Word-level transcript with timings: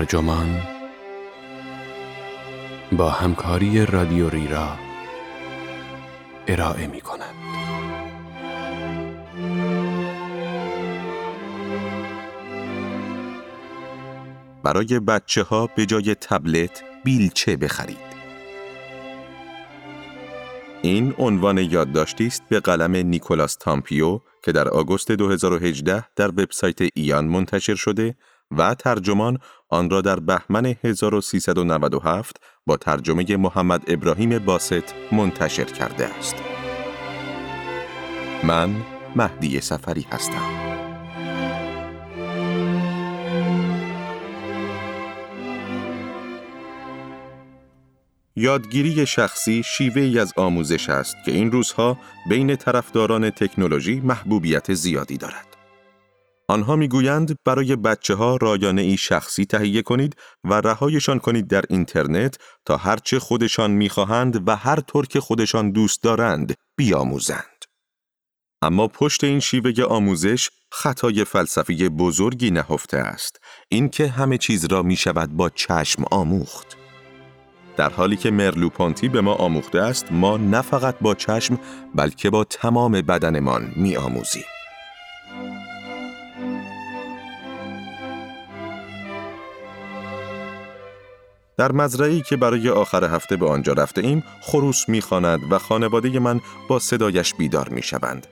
ترجمان 0.00 0.62
با 2.92 3.10
همکاری 3.10 3.86
رادیو 3.86 4.28
ریرا 4.28 4.78
ارائه 6.48 6.86
می 6.86 7.00
کند. 7.00 7.34
برای 14.62 15.00
بچه 15.00 15.42
ها 15.42 15.68
به 15.76 15.86
جای 15.86 16.14
تبلت 16.14 16.82
بیلچه 17.04 17.56
بخرید. 17.56 17.96
این 20.82 21.14
عنوان 21.18 21.58
یادداشتی 21.58 22.26
است 22.26 22.42
به 22.48 22.60
قلم 22.60 22.96
نیکولاس 22.96 23.56
تامپیو 23.56 24.20
که 24.42 24.52
در 24.52 24.68
آگوست 24.68 25.12
2018 25.12 26.04
در 26.16 26.28
وبسایت 26.28 26.78
ایان 26.94 27.24
منتشر 27.24 27.74
شده 27.74 28.16
و 28.50 28.74
ترجمان 28.74 29.38
آن 29.68 29.90
را 29.90 30.00
در 30.00 30.20
بهمن 30.20 30.66
1397 30.84 32.36
با 32.66 32.76
ترجمه 32.76 33.36
محمد 33.36 33.82
ابراهیم 33.86 34.38
باست 34.38 34.94
منتشر 35.12 35.64
کرده 35.64 36.06
است. 36.06 36.34
من 38.44 38.76
مهدی 39.16 39.60
سفری 39.60 40.06
هستم. 40.10 40.70
یادگیری 48.36 49.06
شخصی 49.06 49.62
شیوه 49.62 50.02
ای 50.02 50.18
از 50.18 50.32
آموزش 50.36 50.88
است 50.88 51.16
که 51.24 51.32
این 51.32 51.52
روزها 51.52 51.98
بین 52.28 52.56
طرفداران 52.56 53.30
تکنولوژی 53.30 54.00
محبوبیت 54.00 54.74
زیادی 54.74 55.16
دارد. 55.16 55.49
آنها 56.50 56.76
می‌گویند 56.76 57.36
برای 57.44 57.76
بچه 57.76 58.14
ها 58.14 58.36
رایانه 58.36 58.82
ای 58.82 58.96
شخصی 58.96 59.44
تهیه 59.44 59.82
کنید 59.82 60.16
و 60.44 60.54
رهایشان 60.54 61.18
کنید 61.18 61.48
در 61.48 61.64
اینترنت 61.70 62.38
تا 62.64 62.76
هرچه 62.76 63.18
خودشان 63.18 63.70
می‌خواهند 63.70 64.48
و 64.48 64.56
هر 64.56 64.80
طور 64.80 65.06
که 65.06 65.20
خودشان 65.20 65.70
دوست 65.70 66.02
دارند 66.02 66.54
بیاموزند. 66.76 67.64
اما 68.62 68.88
پشت 68.88 69.24
این 69.24 69.40
شیوه 69.40 69.84
آموزش 69.84 70.50
خطای 70.72 71.24
فلسفی 71.24 71.88
بزرگی 71.88 72.50
نهفته 72.50 72.96
است 72.96 73.40
اینکه 73.68 74.08
همه 74.08 74.38
چیز 74.38 74.64
را 74.64 74.82
می 74.82 74.96
شود 74.96 75.36
با 75.36 75.50
چشم 75.50 76.04
آموخت. 76.10 76.76
در 77.76 77.90
حالی 77.90 78.16
که 78.16 78.30
مرلوپانتی 78.30 79.08
به 79.08 79.20
ما 79.20 79.34
آموخته 79.34 79.80
است 79.80 80.12
ما 80.12 80.36
نه 80.36 80.62
فقط 80.62 80.98
با 81.00 81.14
چشم 81.14 81.58
بلکه 81.94 82.30
با 82.30 82.44
تمام 82.44 82.92
بدنمان 82.92 83.72
می 83.76 83.96
آموزیم. 83.96 84.44
در 91.60 91.72
مزرعی 91.72 92.22
که 92.22 92.36
برای 92.36 92.68
آخر 92.68 93.04
هفته 93.04 93.36
به 93.36 93.48
آنجا 93.48 93.72
رفته 93.72 94.00
ایم 94.00 94.24
خروس 94.42 94.88
می‌خواند 94.88 95.52
و 95.52 95.58
خانواده 95.58 96.18
من 96.18 96.40
با 96.68 96.78
صدایش 96.78 97.34
بیدار 97.34 97.68
می 97.68 97.82
شوند. 97.82 98.26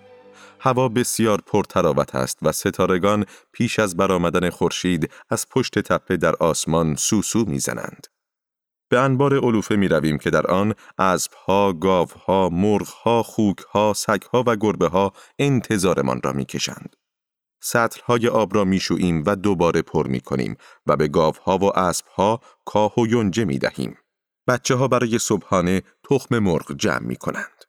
هوا 0.60 0.88
بسیار 0.88 1.40
پرتراوت 1.46 2.14
است 2.14 2.38
و 2.42 2.52
ستارگان 2.52 3.24
پیش 3.52 3.78
از 3.78 3.96
برآمدن 3.96 4.50
خورشید 4.50 5.10
از 5.30 5.46
پشت 5.48 5.78
تپه 5.78 6.16
در 6.16 6.34
آسمان 6.36 6.94
سوسو 6.94 7.44
می‌زنند. 7.44 8.06
به 8.88 8.98
انبار 8.98 9.38
علوفه 9.44 9.76
می 9.76 9.88
رویم 9.88 10.18
که 10.18 10.30
در 10.30 10.46
آن 10.46 10.74
اسبها، 10.98 11.72
گاوها، 11.72 12.48
مرغها، 12.48 13.22
خوکها، 13.22 13.92
سگها 13.96 14.44
و 14.46 14.56
گربه 14.56 14.88
ها 14.88 15.12
انتظارمان 15.38 16.20
را 16.24 16.32
می 16.32 16.44
کشند. 16.44 16.96
سطلهای 17.60 18.28
آب 18.28 18.54
را 18.54 18.64
می 18.64 18.80
شویم 18.80 19.22
و 19.26 19.36
دوباره 19.36 19.82
پر 19.82 20.06
می 20.06 20.20
کنیم 20.20 20.56
و 20.86 20.96
به 20.96 21.08
گاوها 21.08 21.58
و 21.58 21.78
اسبها 21.78 22.40
کاه 22.64 22.94
و 23.00 23.06
یونجه 23.06 23.44
می 23.44 23.58
دهیم. 23.58 23.96
بچه 24.48 24.74
ها 24.74 24.88
برای 24.88 25.18
صبحانه 25.18 25.82
تخم 26.10 26.38
مرغ 26.38 26.72
جمع 26.72 27.06
می 27.06 27.16
کنند. 27.16 27.64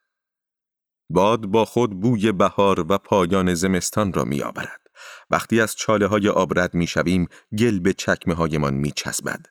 باد 1.10 1.46
با 1.46 1.66
خود 1.66 2.02
بوی 2.02 2.32
بهار 2.32 2.80
و 2.80 2.98
پایان 2.98 3.54
زمستان 3.54 4.14
را 4.14 4.24
می 4.24 4.42
آورد. 4.42 4.82
وقتی 5.30 5.62
از 5.62 5.76
چاله 5.76 6.08
های 6.08 6.30
آب 6.30 6.60
رد 6.60 6.74
می 6.74 6.88
شویم 6.88 7.28
گل 7.58 7.80
به 7.80 7.94
چکمه 7.94 8.34
هایمان 8.34 8.74
می 8.74 8.92
چسبد. 8.92 9.46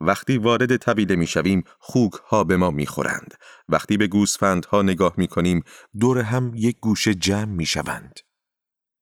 وقتی 0.00 0.38
وارد 0.38 0.76
طویله 0.76 1.16
می 1.16 1.26
شویم 1.26 1.64
خوک 1.78 2.12
ها 2.12 2.44
به 2.44 2.56
ما 2.56 2.70
می 2.70 2.86
خورند. 2.86 3.34
وقتی 3.68 3.96
به 3.96 4.08
ها 4.70 4.82
نگاه 4.82 5.14
می 5.16 5.28
کنیم 5.28 5.62
دور 6.00 6.18
هم 6.18 6.52
یک 6.54 6.76
گوشه 6.80 7.14
جمع 7.14 7.52
می 7.52 7.66
شوند. 7.66 8.25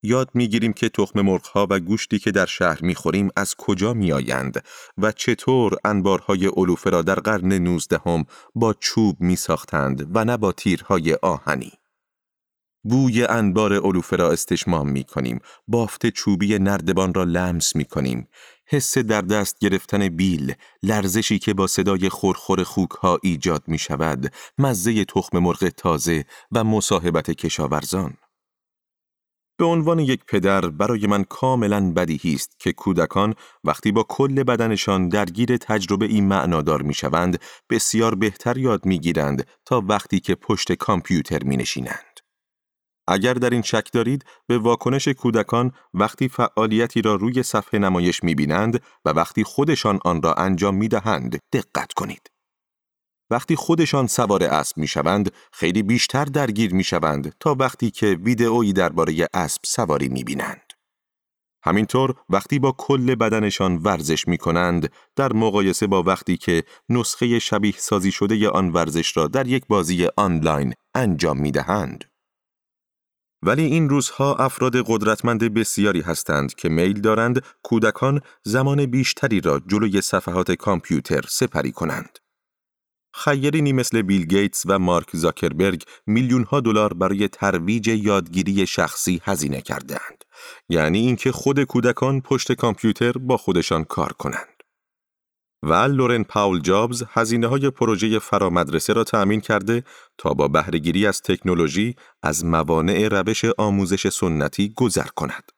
یاد 0.05 0.31
می 0.35 0.49
گیریم 0.49 0.73
که 0.73 0.89
تخم 0.89 1.21
مرغ 1.21 1.47
ها 1.47 1.67
و 1.71 1.81
گوشتی 1.81 2.19
که 2.19 2.31
در 2.31 2.47
شهر 2.47 2.83
می 2.83 2.95
خوریم 2.95 3.31
از 3.37 3.55
کجا 3.55 3.95
می 3.95 4.13
آیند 4.13 4.65
و 4.99 5.13
چطور 5.13 5.77
انبارهای 5.85 6.47
علوفه 6.47 6.91
را 6.91 7.03
در 7.03 7.15
قرن 7.15 7.53
نوزدهم 7.53 8.25
با 8.55 8.75
چوب 8.81 9.21
می 9.21 9.37
ساختند 9.37 10.17
و 10.17 10.25
نه 10.25 10.37
با 10.37 10.53
تیرهای 10.53 11.15
آهنی. 11.15 11.73
بوی 12.83 13.25
انبار 13.25 13.73
علوفه 13.73 14.17
را 14.17 14.33
استشمام 14.33 14.89
می 14.89 15.05
کنیم، 15.05 15.41
بافت 15.69 16.07
چوبی 16.07 16.59
نردبان 16.59 17.15
را 17.15 17.25
لمس 17.25 17.77
می 17.77 17.85
کنیم، 17.85 18.29
حس 18.67 18.99
در 18.99 19.21
دست 19.21 19.59
گرفتن 19.59 20.09
بیل، 20.09 20.55
لرزشی 20.83 21.39
که 21.39 21.55
با 21.55 21.67
صدای 21.67 22.09
خورخور 22.09 22.63
خوک 22.63 22.91
ها 22.91 23.19
ایجاد 23.23 23.63
می 23.67 23.79
شود، 23.79 24.33
مزه 24.59 25.05
تخم 25.05 25.39
مرغ 25.39 25.69
تازه 25.69 26.25
و 26.53 26.65
مصاحبت 26.65 27.31
کشاورزان. 27.31 28.15
به 29.57 29.65
عنوان 29.65 29.99
یک 29.99 30.25
پدر 30.25 30.69
برای 30.69 31.07
من 31.07 31.25
کاملا 31.25 31.93
بدیهی 31.93 32.35
است 32.35 32.57
که 32.59 32.73
کودکان 32.73 33.35
وقتی 33.65 33.93
با 33.93 34.03
کل 34.09 34.43
بدنشان 34.43 35.09
درگیر 35.09 35.57
تجربه 35.57 36.07
این 36.07 36.29
معنادار 36.29 36.83
می 36.83 36.95
شوند 36.95 37.41
بسیار 37.71 38.15
بهتر 38.15 38.59
یاد 38.59 38.87
می 38.87 38.99
گیرند 38.99 39.47
تا 39.65 39.83
وقتی 39.89 40.21
که 40.21 40.35
پشت 40.35 40.73
کامپیوتر 40.73 41.43
می 41.45 41.57
نشینند. 41.57 42.21
اگر 43.09 43.35
در 43.35 43.51
این 43.51 43.63
شک 43.63 43.89
دارید 43.93 44.25
به 44.47 44.59
واکنش 44.59 45.09
کودکان 45.09 45.73
وقتی 45.95 46.29
فعالیتی 46.29 47.03
را 47.03 47.15
روی 47.15 47.43
صفحه 47.43 47.81
نمایش 47.81 48.25
می 48.25 48.35
بینند 48.35 48.83
و 49.05 49.11
وقتی 49.11 49.45
خودشان 49.45 49.99
آن 50.05 50.23
را 50.23 50.35
انجام 50.35 50.75
می 50.75 50.89
دهند 50.89 51.39
دقت 51.53 51.93
کنید. 51.93 52.34
وقتی 53.31 53.57
خودشان 53.57 54.07
سوار 54.07 54.45
اسب 54.45 54.79
می 54.79 54.87
شوند 54.87 55.33
خیلی 55.53 55.83
بیشتر 55.83 56.25
درگیر 56.25 56.75
می 56.75 56.85
شوند 56.85 57.35
تا 57.41 57.57
وقتی 57.59 57.91
که 57.91 58.07
ویدئویی 58.07 58.73
درباره 58.73 59.29
اسب 59.35 59.61
سواری 59.65 60.09
می 60.09 60.25
بینند. 60.25 60.73
همینطور 61.65 62.15
وقتی 62.29 62.59
با 62.59 62.75
کل 62.79 63.15
بدنشان 63.15 63.77
ورزش 63.77 64.29
می 64.29 64.39
کنند 64.39 64.93
در 65.17 65.33
مقایسه 65.33 65.87
با 65.87 66.03
وقتی 66.03 66.37
که 66.37 66.65
نسخه 66.89 67.39
شبیه 67.39 67.75
سازی 67.77 68.13
شده 68.13 68.49
آن 68.49 68.73
ورزش 68.73 69.17
را 69.17 69.27
در 69.27 69.47
یک 69.47 69.67
بازی 69.69 70.09
آنلاین 70.17 70.75
انجام 70.95 71.41
می 71.41 71.51
دهند. 71.51 72.05
ولی 73.43 73.65
این 73.65 73.89
روزها 73.89 74.35
افراد 74.35 74.73
قدرتمند 74.87 75.55
بسیاری 75.55 76.01
هستند 76.01 76.55
که 76.55 76.69
میل 76.69 77.01
دارند 77.01 77.43
کودکان 77.63 78.21
زمان 78.43 78.87
بیشتری 78.87 79.41
را 79.41 79.61
جلوی 79.67 80.01
صفحات 80.01 80.53
کامپیوتر 80.53 81.21
سپری 81.29 81.73
کنند. 81.73 82.19
خیرینی 83.17 83.73
مثل 83.73 84.03
بیل 84.03 84.27
گیتس 84.27 84.63
و 84.67 84.79
مارک 84.79 85.09
زاکربرگ 85.13 85.83
میلیون 86.07 86.45
ها 86.45 86.61
دلار 86.61 86.95
برای 86.95 87.29
ترویج 87.29 87.89
یادگیری 87.89 88.67
شخصی 88.67 89.21
هزینه 89.25 89.61
کردند. 89.61 90.25
یعنی 90.69 90.99
اینکه 90.99 91.33
خود 91.33 91.65
کودکان 91.65 92.21
پشت 92.21 92.53
کامپیوتر 92.53 93.13
با 93.13 93.37
خودشان 93.37 93.85
کار 93.85 94.13
کنند. 94.13 94.55
و 95.63 95.73
لورن 95.73 96.23
پاول 96.23 96.61
جابز 96.61 97.05
هزینه 97.09 97.47
های 97.47 97.71
پروژه 97.71 98.19
فرامدرسه 98.19 98.93
را 98.93 99.05
تأمین 99.05 99.41
کرده 99.41 99.85
تا 100.19 100.35
با 100.35 100.49
بهرهگیری 100.49 101.07
از 101.07 101.23
تکنولوژی 101.23 101.97
از 102.23 102.45
موانع 102.45 103.09
روش 103.09 103.45
آموزش 103.59 104.09
سنتی 104.09 104.73
گذر 104.77 105.07
کند. 105.17 105.54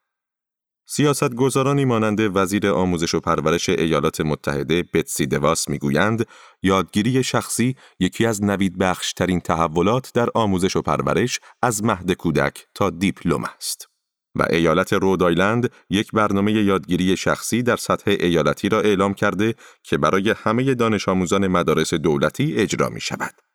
سیاستگزارانی 0.88 1.85
مانند 1.85 2.37
وزیر 2.37 2.69
آموزش 2.69 3.15
و 3.15 3.21
پرورش 3.21 3.69
ایالات 3.69 4.21
متحده 4.21 4.85
بتسی 4.94 5.27
دواس 5.27 5.69
می‌گویند 5.69 6.27
یادگیری 6.62 7.23
شخصی 7.23 7.77
یکی 8.00 8.27
از 8.27 8.44
نوید 8.44 8.79
بخشترین 8.79 9.41
تحولات 9.41 10.11
در 10.15 10.29
آموزش 10.35 10.77
و 10.77 10.83
پرورش 10.83 11.41
از 11.62 11.85
مهد 11.85 12.12
کودک 12.12 12.67
تا 12.75 12.91
دیپلم 12.91 13.44
است. 13.44 13.88
و 14.35 14.47
ایالت 14.50 14.93
رودایلند 14.93 15.71
یک 15.91 16.12
برنامه 16.12 16.53
یادگیری 16.53 17.17
شخصی 17.17 17.62
در 17.62 17.77
سطح 17.77 18.11
ایالتی 18.21 18.69
را 18.69 18.81
اعلام 18.81 19.15
کرده 19.15 19.55
که 19.82 19.99
برای 19.99 20.35
همه 20.37 20.75
دانش 20.75 21.09
آموزان 21.09 21.47
مدارس 21.47 21.94
دولتی 21.94 22.55
اجرا 22.56 22.89
می 22.89 23.00
شود. 23.00 23.45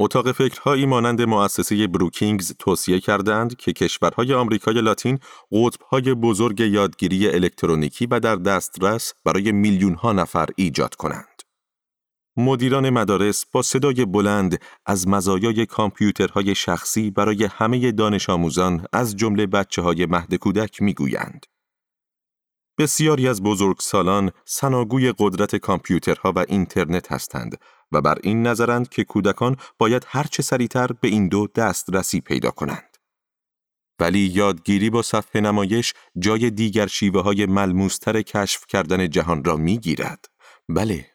اتاق 0.00 0.32
فکرهایی 0.32 0.86
مانند 0.86 1.22
مؤسسه 1.22 1.86
بروکینگز 1.86 2.52
توصیه 2.58 3.00
کردند 3.00 3.56
که 3.56 3.72
کشورهای 3.72 4.34
آمریکای 4.34 4.80
لاتین 4.80 5.18
قطبهای 5.52 6.14
بزرگ 6.14 6.60
یادگیری 6.60 7.28
الکترونیکی 7.28 8.06
و 8.06 8.20
در 8.20 8.36
دسترس 8.36 9.14
برای 9.24 9.52
میلیونها 9.52 10.12
نفر 10.12 10.46
ایجاد 10.56 10.94
کنند. 10.94 11.42
مدیران 12.36 12.90
مدارس 12.90 13.46
با 13.52 13.62
صدای 13.62 14.04
بلند 14.04 14.60
از 14.86 15.08
مزایای 15.08 15.66
کامپیوترهای 15.66 16.54
شخصی 16.54 17.10
برای 17.10 17.44
همه 17.44 17.92
دانش 17.92 18.30
آموزان 18.30 18.86
از 18.92 19.16
جمله 19.16 19.46
بچه 19.46 19.82
های 19.82 20.06
مهد 20.06 20.34
کودک 20.34 20.82
می 20.82 20.94
گویند. 20.94 21.46
بسیاری 22.78 23.28
از 23.28 23.42
بزرگسالان 23.42 24.30
سناگوی 24.44 25.12
قدرت 25.18 25.56
کامپیوترها 25.56 26.32
و 26.36 26.44
اینترنت 26.48 27.12
هستند 27.12 27.58
و 27.92 28.00
بر 28.00 28.18
این 28.22 28.46
نظرند 28.46 28.88
که 28.88 29.04
کودکان 29.04 29.56
باید 29.78 30.06
هرچه 30.08 30.42
سریعتر 30.42 30.86
به 30.86 31.08
این 31.08 31.28
دو 31.28 31.46
دسترسی 31.46 32.20
پیدا 32.20 32.50
کنند. 32.50 32.96
ولی 34.00 34.18
یادگیری 34.18 34.90
با 34.90 35.02
صفحه 35.02 35.40
نمایش 35.40 35.94
جای 36.18 36.50
دیگر 36.50 36.86
شیوه 36.86 37.22
های 37.22 37.46
ملموستر 37.46 38.22
کشف 38.22 38.66
کردن 38.66 39.10
جهان 39.10 39.44
را 39.44 39.56
می 39.56 39.78
گیرد. 39.78 40.24
بله، 40.68 41.06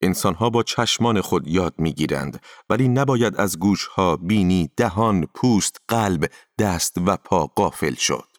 انسانها 0.00 0.50
با 0.50 0.62
چشمان 0.62 1.20
خود 1.20 1.48
یاد 1.48 1.74
می 1.78 1.92
گیرند 1.92 2.42
ولی 2.70 2.88
نباید 2.88 3.36
از 3.36 3.58
گوشها، 3.58 4.16
بینی، 4.16 4.70
دهان، 4.76 5.26
پوست، 5.34 5.76
قلب، 5.88 6.30
دست 6.58 6.96
و 7.06 7.16
پا 7.16 7.46
قافل 7.46 7.94
شد. 7.94 8.37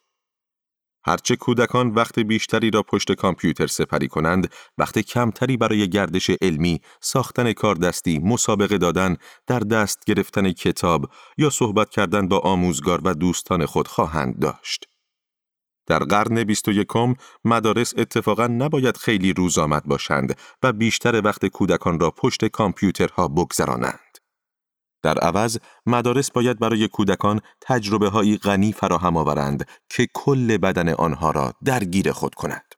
هرچه 1.04 1.36
کودکان 1.36 1.88
وقت 1.88 2.18
بیشتری 2.18 2.70
را 2.70 2.82
پشت 2.82 3.12
کامپیوتر 3.12 3.66
سپری 3.66 4.08
کنند، 4.08 4.52
وقت 4.78 4.98
کمتری 4.98 5.56
برای 5.56 5.88
گردش 5.88 6.30
علمی، 6.42 6.80
ساختن 7.00 7.52
کاردستی، 7.52 8.18
مسابقه 8.18 8.78
دادن، 8.78 9.16
در 9.46 9.60
دست 9.60 10.04
گرفتن 10.06 10.52
کتاب 10.52 11.10
یا 11.38 11.50
صحبت 11.50 11.90
کردن 11.90 12.28
با 12.28 12.38
آموزگار 12.38 13.00
و 13.04 13.14
دوستان 13.14 13.66
خود 13.66 13.88
خواهند 13.88 14.38
داشت. 14.38 14.84
در 15.86 15.98
قرن 15.98 16.44
بیست 16.44 16.68
و 16.68 16.72
یکم 16.72 17.14
مدارس 17.44 17.94
اتفاقا 17.96 18.46
نباید 18.46 18.96
خیلی 18.96 19.32
روز 19.32 19.58
آمد 19.58 19.84
باشند 19.84 20.38
و 20.62 20.72
بیشتر 20.72 21.20
وقت 21.24 21.46
کودکان 21.46 22.00
را 22.00 22.10
پشت 22.10 22.44
کامپیوترها 22.44 23.28
بگذرانند. 23.28 24.09
در 25.02 25.18
عوض 25.18 25.58
مدارس 25.86 26.30
باید 26.30 26.58
برای 26.58 26.88
کودکان 26.88 27.40
تجربه 27.60 28.08
هایی 28.08 28.36
غنی 28.36 28.72
فراهم 28.72 29.16
آورند 29.16 29.68
که 29.88 30.06
کل 30.14 30.56
بدن 30.56 30.88
آنها 30.88 31.30
را 31.30 31.52
درگیر 31.64 32.12
خود 32.12 32.34
کند. 32.34 32.74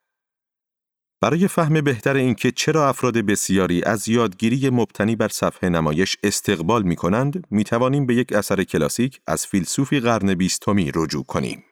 برای 1.22 1.48
فهم 1.48 1.80
بهتر 1.80 2.16
اینکه 2.16 2.50
چرا 2.50 2.88
افراد 2.88 3.18
بسیاری 3.18 3.84
از 3.84 4.08
یادگیری 4.08 4.70
مبتنی 4.70 5.16
بر 5.16 5.28
صفحه 5.28 5.68
نمایش 5.68 6.16
استقبال 6.22 6.82
می 6.82 6.96
کنند، 6.96 7.46
می 7.50 7.64
توانیم 7.64 8.06
به 8.06 8.14
یک 8.14 8.32
اثر 8.32 8.64
کلاسیک 8.64 9.20
از 9.26 9.46
فیلسوفی 9.46 10.00
قرن 10.00 10.34
بیستمی 10.34 10.92
رجوع 10.94 11.24
کنیم. 11.24 11.64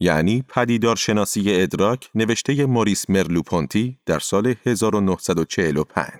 یعنی 0.00 0.44
پدیدار 0.48 0.96
شناسی 0.96 1.44
ادراک 1.46 2.10
نوشته 2.14 2.66
موریس 2.66 3.10
مرلوپونتی 3.10 3.98
در 4.06 4.18
سال 4.18 4.54
1945. 4.66 6.18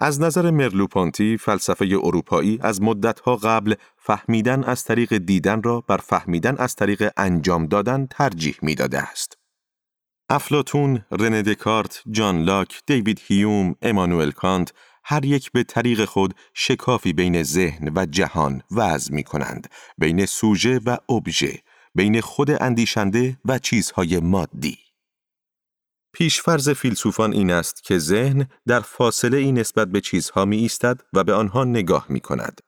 از 0.00 0.20
نظر 0.20 0.50
مرلوپونتی 0.50 1.36
فلسفه 1.36 1.84
اروپایی 2.02 2.58
از 2.62 2.82
مدتها 2.82 3.36
قبل 3.36 3.74
فهمیدن 3.96 4.64
از 4.64 4.84
طریق 4.84 5.16
دیدن 5.16 5.62
را 5.62 5.80
بر 5.80 5.96
فهمیدن 5.96 6.56
از 6.58 6.74
طریق 6.74 7.10
انجام 7.16 7.66
دادن 7.66 8.06
ترجیح 8.10 8.56
می‌داده 8.62 8.98
است. 8.98 9.38
افلاتون، 10.30 11.04
رنه 11.10 11.42
دکارت، 11.42 12.02
جان 12.10 12.42
لاک، 12.42 12.82
دیوید 12.86 13.20
هیوم، 13.26 13.74
امانوئل 13.82 14.30
کانت 14.30 14.72
هر 15.04 15.24
یک 15.24 15.52
به 15.52 15.62
طریق 15.62 16.04
خود 16.04 16.34
شکافی 16.54 17.12
بین 17.12 17.42
ذهن 17.42 17.92
و 17.96 18.06
جهان 18.06 18.62
وضع 18.70 19.14
می 19.14 19.24
کنند، 19.24 19.70
بین 19.98 20.26
سوژه 20.26 20.80
و 20.86 20.96
ابژه، 21.08 21.58
بین 21.94 22.20
خود 22.20 22.62
اندیشنده 22.62 23.38
و 23.44 23.58
چیزهای 23.58 24.20
مادی. 24.20 24.87
پیشفرز 26.18 26.68
فیلسوفان 26.68 27.32
این 27.32 27.50
است 27.50 27.84
که 27.84 27.98
ذهن 27.98 28.48
در 28.66 28.80
فاصله 28.80 29.36
این 29.36 29.58
نسبت 29.58 29.88
به 29.88 30.00
چیزها 30.00 30.44
می 30.44 30.56
ایستد 30.56 31.00
و 31.12 31.24
به 31.24 31.34
آنها 31.34 31.64
نگاه 31.64 32.06
می 32.08 32.20
کند. 32.20 32.60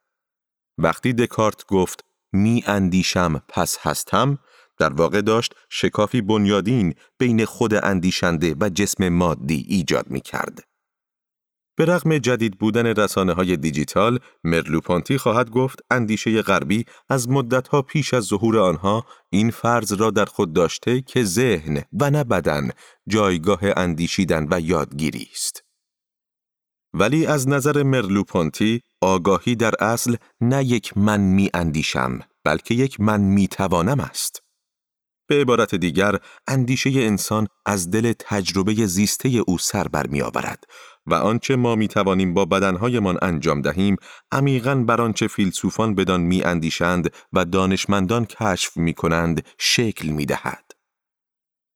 وقتی 0.79 1.13
دکارت 1.13 1.67
گفت 1.67 2.05
می 2.33 2.65
اندیشم 2.67 3.43
پس 3.49 3.79
هستم، 3.81 4.39
در 4.79 4.93
واقع 4.93 5.21
داشت 5.21 5.55
شکافی 5.69 6.21
بنیادین 6.21 6.95
بین 7.19 7.45
خود 7.45 7.75
اندیشنده 7.75 8.57
و 8.61 8.69
جسم 8.69 9.09
مادی 9.09 9.67
ایجاد 9.69 10.11
می 10.11 10.21
کرد. 10.21 10.70
به 11.81 11.87
رغم 11.87 12.19
جدید 12.19 12.59
بودن 12.59 12.87
رسانه 12.87 13.33
های 13.33 13.57
دیجیتال، 13.57 14.19
مرلوپانتی 14.45 15.19
خواهد 15.19 15.51
گفت 15.51 15.81
اندیشه 15.91 16.43
غربی 16.43 16.85
از 17.09 17.29
مدتها 17.29 17.83
پیش 17.83 18.15
از 18.15 18.25
ظهور 18.25 18.59
آنها 18.59 19.07
این 19.31 19.51
فرض 19.51 19.93
را 19.93 20.11
در 20.11 20.25
خود 20.25 20.53
داشته 20.53 21.01
که 21.01 21.25
ذهن 21.25 21.83
و 22.01 22.11
نه 22.11 22.25
بدن 22.25 22.71
جایگاه 23.09 23.61
اندیشیدن 23.77 24.47
و 24.51 24.61
یادگیری 24.61 25.29
است. 25.33 25.65
ولی 26.95 27.27
از 27.27 27.49
نظر 27.49 27.83
مرلوپانتی 27.83 28.81
آگاهی 29.01 29.57
در 29.57 29.75
اصل 29.81 30.17
نه 30.41 30.65
یک 30.65 30.99
من 30.99 31.21
می 31.21 31.51
اندیشم 31.55 32.21
بلکه 32.45 32.75
یک 32.75 33.01
من 33.01 33.21
می 33.21 33.49
توانم 33.49 34.01
است. 34.01 34.43
به 35.31 35.41
عبارت 35.41 35.75
دیگر 35.75 36.19
اندیشه 36.49 36.91
انسان 36.95 37.47
از 37.67 37.91
دل 37.91 38.13
تجربه 38.19 38.87
زیسته 38.87 39.29
او 39.29 39.59
سر 39.59 39.89
برمی 39.89 40.23
آورد 40.23 40.65
و 41.07 41.15
آنچه 41.15 41.57
ما 41.57 41.75
می 41.75 41.89
توانیم 41.89 42.35
با 42.35 42.45
بدنهایمان 42.45 43.19
انجام 43.23 43.63
دهیم 43.63 43.97
عمیقا 44.33 44.75
بر 44.75 45.01
آنچه 45.01 45.27
فیلسوفان 45.27 45.95
بدان 45.95 46.21
می 46.21 46.43
اندیشند 46.43 47.13
و 47.33 47.45
دانشمندان 47.45 48.25
کشف 48.25 48.77
می 48.77 48.95
کنند 48.95 49.47
شکل 49.59 50.09
می 50.09 50.27
دهد. 50.27 50.71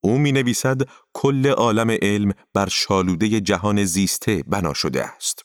او 0.01 0.19
می 0.19 0.33
نویسد 0.33 0.83
کل 1.13 1.47
عالم 1.47 1.91
علم 1.91 2.33
بر 2.55 2.69
شالوده 2.69 3.41
جهان 3.41 3.85
زیسته 3.85 4.45
بنا 4.47 4.75
شده 4.75 5.05
است. 5.05 5.45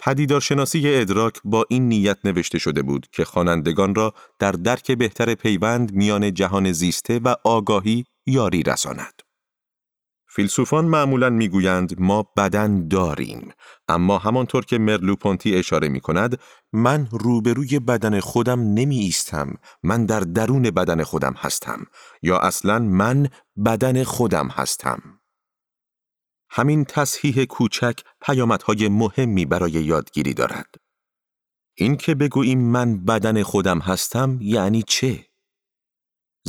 پدیدارشناسی 0.00 0.82
ادراک 0.94 1.40
با 1.44 1.64
این 1.68 1.88
نیت 1.88 2.18
نوشته 2.24 2.58
شده 2.58 2.82
بود 2.82 3.06
که 3.12 3.24
خوانندگان 3.24 3.94
را 3.94 4.14
در 4.38 4.52
درک 4.52 4.92
بهتر 4.92 5.34
پیوند 5.34 5.92
میان 5.92 6.34
جهان 6.34 6.72
زیسته 6.72 7.18
و 7.18 7.34
آگاهی 7.44 8.04
یاری 8.26 8.62
رساند. 8.62 9.27
فیلسوفان 10.38 10.84
معمولا 10.84 11.30
می‌گویند 11.30 12.00
ما 12.00 12.22
بدن 12.36 12.88
داریم 12.88 13.52
اما 13.88 14.18
همانطور 14.18 14.64
که 14.64 14.78
مرلوپونتی 14.78 15.54
اشاره 15.54 15.88
می 15.88 16.00
کند 16.00 16.40
من 16.72 17.08
روبروی 17.10 17.78
بدن 17.78 18.20
خودم 18.20 18.60
نمی 18.60 18.98
ایستم 18.98 19.54
من 19.82 20.06
در 20.06 20.20
درون 20.20 20.62
بدن 20.62 21.02
خودم 21.02 21.34
هستم 21.38 21.86
یا 22.22 22.38
اصلا 22.38 22.78
من 22.78 23.28
بدن 23.64 24.04
خودم 24.04 24.48
هستم 24.48 25.02
همین 26.50 26.84
تصحیح 26.84 27.44
کوچک 27.44 28.00
پیامدهای 28.20 28.88
مهمی 28.88 29.44
برای 29.44 29.72
یادگیری 29.72 30.34
دارد 30.34 30.74
این 31.74 31.96
که 31.96 32.14
بگوییم 32.14 32.60
من 32.60 33.04
بدن 33.04 33.42
خودم 33.42 33.78
هستم 33.78 34.38
یعنی 34.40 34.82
چه؟ 34.82 35.27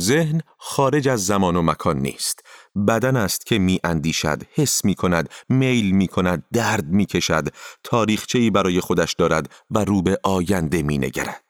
ذهن 0.00 0.40
خارج 0.58 1.08
از 1.08 1.26
زمان 1.26 1.56
و 1.56 1.62
مکان 1.62 1.98
نیست 1.98 2.44
بدن 2.88 3.16
است 3.16 3.46
که 3.46 3.58
می 3.58 3.80
اندیشد، 3.84 4.42
حس 4.54 4.84
می 4.84 4.94
کند، 4.94 5.28
میل 5.48 5.90
می 5.90 6.08
کند، 6.08 6.44
درد 6.52 6.86
می 6.86 7.06
کشد، 7.06 7.48
تاریخچه‌ای 7.84 8.50
برای 8.50 8.80
خودش 8.80 9.12
دارد 9.12 9.52
و 9.70 9.78
رو 9.84 10.02
به 10.02 10.18
آینده 10.22 10.82
می 10.82 10.98
نگرد. 10.98 11.49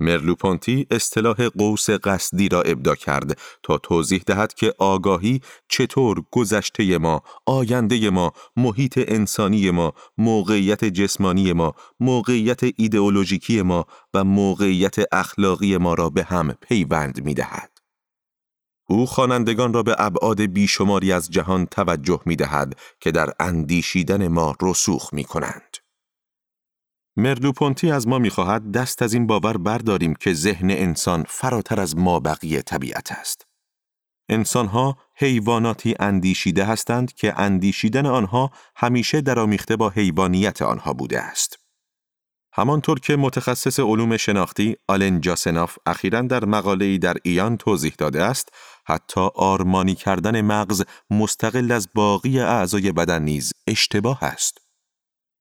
مرلوپونتی 0.00 0.86
اصطلاح 0.90 1.48
قوس 1.48 1.90
قصدی 1.90 2.48
را 2.48 2.62
ابدا 2.62 2.94
کرد 2.94 3.38
تا 3.62 3.78
توضیح 3.78 4.22
دهد 4.26 4.54
که 4.54 4.74
آگاهی 4.78 5.40
چطور 5.68 6.22
گذشته 6.30 6.98
ما، 6.98 7.22
آینده 7.46 8.10
ما، 8.10 8.32
محیط 8.56 9.04
انسانی 9.08 9.70
ما، 9.70 9.92
موقعیت 10.18 10.84
جسمانی 10.84 11.52
ما، 11.52 11.74
موقعیت 12.00 12.60
ایدئولوژیکی 12.76 13.62
ما 13.62 13.86
و 14.14 14.24
موقعیت 14.24 14.96
اخلاقی 15.12 15.76
ما 15.76 15.94
را 15.94 16.10
به 16.10 16.24
هم 16.24 16.52
پیوند 16.52 17.24
می 17.24 17.34
دهد. 17.34 17.70
او 18.90 19.06
خوانندگان 19.06 19.72
را 19.72 19.82
به 19.82 19.96
ابعاد 19.98 20.40
بیشماری 20.40 21.12
از 21.12 21.30
جهان 21.30 21.66
توجه 21.66 22.20
می 22.26 22.36
دهد 22.36 22.78
که 23.00 23.10
در 23.10 23.32
اندیشیدن 23.40 24.28
ما 24.28 24.54
رسوخ 24.62 25.14
می 25.14 25.24
کنند. 25.24 25.76
مرلوپونتی 27.18 27.90
از 27.90 28.08
ما 28.08 28.18
می‌خواهد 28.18 28.72
دست 28.72 29.02
از 29.02 29.14
این 29.14 29.26
باور 29.26 29.56
برداریم 29.56 30.14
که 30.14 30.32
ذهن 30.32 30.70
انسان 30.70 31.24
فراتر 31.28 31.80
از 31.80 31.96
ما 31.96 32.20
بقیه 32.20 32.62
طبیعت 32.62 33.12
است. 33.12 33.46
انسانها 34.28 34.98
حیواناتی 35.14 35.94
اندیشیده 36.00 36.64
هستند 36.64 37.12
که 37.12 37.40
اندیشیدن 37.40 38.06
آنها 38.06 38.50
همیشه 38.76 39.20
درآمیخته 39.20 39.76
با 39.76 39.88
حیوانیت 39.88 40.62
آنها 40.62 40.92
بوده 40.92 41.20
است. 41.20 41.58
همانطور 42.52 43.00
که 43.00 43.16
متخصص 43.16 43.80
علوم 43.80 44.16
شناختی 44.16 44.76
آلن 44.88 45.20
جاسناف 45.20 45.78
اخیرا 45.86 46.22
در 46.22 46.44
مقاله‌ای 46.44 46.98
در 46.98 47.16
ایان 47.22 47.56
توضیح 47.56 47.94
داده 47.98 48.22
است، 48.22 48.48
حتی 48.86 49.28
آرمانی 49.34 49.94
کردن 49.94 50.40
مغز 50.40 50.84
مستقل 51.10 51.72
از 51.72 51.88
باقی 51.94 52.40
اعضای 52.40 52.92
بدن 52.92 53.22
نیز 53.22 53.52
اشتباه 53.66 54.24
است. 54.24 54.67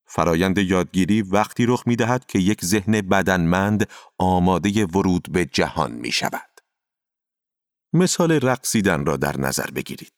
فرایند 0.08 0.58
یادگیری 0.58 1.22
وقتی 1.22 1.66
رخ 1.66 1.84
می 1.86 1.96
دهد 1.96 2.26
که 2.26 2.40
یک 2.40 2.66
ذهن 2.66 3.02
بدنمند 3.02 3.90
آماده 4.18 4.86
ورود 4.86 5.28
به 5.32 5.46
جهان 5.46 5.92
می 5.92 6.12
شود. 6.12 6.62
مثال 7.94 8.32
رقصیدن 8.32 9.06
را 9.06 9.18
در 9.18 9.38
نظر 9.38 9.72
بگیرید. 9.76 10.14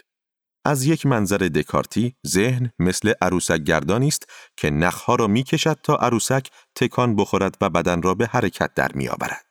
از 0.65 0.85
یک 0.85 1.05
منظر 1.05 1.37
دکارتی 1.37 2.15
ذهن 2.27 2.71
مثل 2.79 3.13
عروسک 3.21 3.57
گردانی 3.57 4.07
است 4.07 4.29
که 4.57 4.69
نخها 4.69 5.15
را 5.15 5.27
می 5.27 5.43
کشد 5.43 5.79
تا 5.83 5.95
عروسک 5.95 6.47
تکان 6.75 7.15
بخورد 7.15 7.57
و 7.61 7.69
بدن 7.69 8.01
را 8.01 8.13
به 8.13 8.27
حرکت 8.27 8.73
در 8.73 8.91
می 8.93 9.07
آورد. 9.07 9.45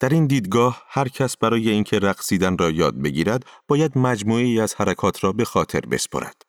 در 0.00 0.08
این 0.08 0.26
دیدگاه 0.26 0.82
هر 0.88 1.08
کس 1.08 1.36
برای 1.36 1.70
اینکه 1.70 1.98
رقصیدن 1.98 2.58
را 2.58 2.70
یاد 2.70 3.02
بگیرد 3.02 3.44
باید 3.68 3.98
مجموعی 3.98 4.60
از 4.60 4.74
حرکات 4.74 5.24
را 5.24 5.32
به 5.32 5.44
خاطر 5.44 5.80
بسپرد. 5.80 6.42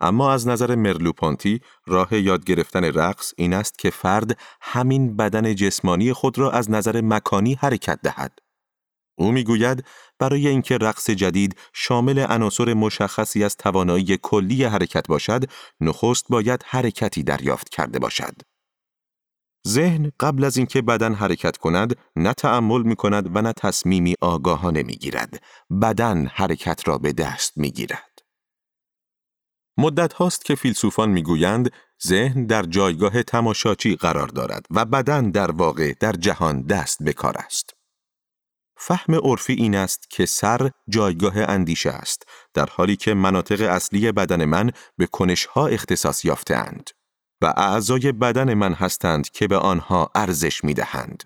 اما 0.00 0.32
از 0.32 0.48
نظر 0.48 0.74
مرلوپانتی 0.74 1.60
راه 1.86 2.14
یاد 2.14 2.44
گرفتن 2.44 2.84
رقص 2.84 3.32
این 3.36 3.54
است 3.54 3.78
که 3.78 3.90
فرد 3.90 4.38
همین 4.60 5.16
بدن 5.16 5.54
جسمانی 5.54 6.12
خود 6.12 6.38
را 6.38 6.50
از 6.50 6.70
نظر 6.70 7.00
مکانی 7.00 7.54
حرکت 7.54 7.98
دهد. 8.02 8.38
او 9.18 9.32
می‌گوید 9.32 9.84
برای 10.18 10.48
اینکه 10.48 10.76
رقص 10.78 11.10
جدید 11.10 11.56
شامل 11.72 12.18
عناصر 12.18 12.74
مشخصی 12.74 13.44
از 13.44 13.56
توانایی 13.56 14.18
کلی 14.22 14.64
حرکت 14.64 15.08
باشد، 15.08 15.44
نخست 15.80 16.24
باید 16.28 16.64
حرکتی 16.66 17.22
دریافت 17.22 17.68
کرده 17.68 17.98
باشد. 17.98 18.34
ذهن 19.68 20.12
قبل 20.20 20.44
از 20.44 20.56
اینکه 20.56 20.82
بدن 20.82 21.14
حرکت 21.14 21.56
کند 21.56 21.96
نه 22.16 22.32
تأمل 22.32 22.82
می 22.82 22.96
کند 22.96 23.36
و 23.36 23.42
نه 23.42 23.52
تصمیمی 23.52 24.14
آگاهانه 24.20 24.82
می 24.82 24.96
گیرد. 24.96 25.42
بدن 25.82 26.26
حرکت 26.26 26.88
را 26.88 26.98
به 26.98 27.12
دست 27.12 27.52
می 27.56 27.70
گیرد. 27.70 28.07
مدت 29.78 30.12
هاست 30.12 30.44
که 30.44 30.54
فیلسوفان 30.54 31.10
می 31.10 31.22
گویند 31.22 31.70
ذهن 32.06 32.46
در 32.46 32.62
جایگاه 32.62 33.22
تماشاچی 33.22 33.96
قرار 33.96 34.28
دارد 34.28 34.66
و 34.70 34.84
بدن 34.84 35.30
در 35.30 35.50
واقع 35.50 35.94
در 36.00 36.12
جهان 36.12 36.62
دست 36.62 37.02
به 37.02 37.12
کار 37.12 37.36
است. 37.36 37.74
فهم 38.76 39.14
عرفی 39.14 39.52
این 39.52 39.74
است 39.74 40.10
که 40.10 40.26
سر 40.26 40.70
جایگاه 40.88 41.38
اندیشه 41.38 41.90
است 41.90 42.22
در 42.54 42.66
حالی 42.66 42.96
که 42.96 43.14
مناطق 43.14 43.60
اصلی 43.60 44.12
بدن 44.12 44.44
من 44.44 44.70
به 44.96 45.06
کنشها 45.06 45.66
اختصاص 45.66 46.24
یافتهاند. 46.24 46.90
و 47.42 47.54
اعضای 47.56 48.12
بدن 48.12 48.54
من 48.54 48.72
هستند 48.72 49.30
که 49.30 49.48
به 49.48 49.56
آنها 49.56 50.10
ارزش 50.14 50.64
می 50.64 50.74
دهند. 50.74 51.24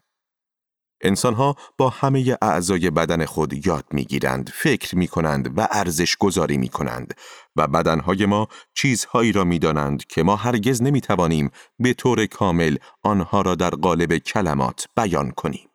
انسانها 1.03 1.57
با 1.79 1.89
همه 1.89 2.37
اعضای 2.43 2.91
بدن 2.91 3.25
خود 3.25 3.67
یاد 3.67 3.85
می 3.91 4.05
گیرند، 4.05 4.51
فکر 4.55 4.97
می 4.97 5.09
کنند 5.09 5.59
و 5.59 5.69
ارزش 5.71 6.17
گذاری 6.17 6.57
می 6.57 6.69
کنند 6.69 7.15
و 7.57 7.67
بدنهای 7.69 8.27
ما 8.27 8.49
چیزهایی 8.75 9.33
را 9.33 9.45
می 9.45 9.59
دانند 9.59 10.07
که 10.07 10.23
ما 10.23 10.37
هرگز 10.37 10.83
نمی 10.83 11.01
توانیم 11.01 11.51
به 11.79 11.95
طور 11.95 12.27
کامل 12.27 12.77
آنها 13.03 13.41
را 13.41 13.55
در 13.55 13.71
قالب 13.71 14.19
کلمات 14.19 14.87
بیان 14.97 15.31
کنیم. 15.31 15.69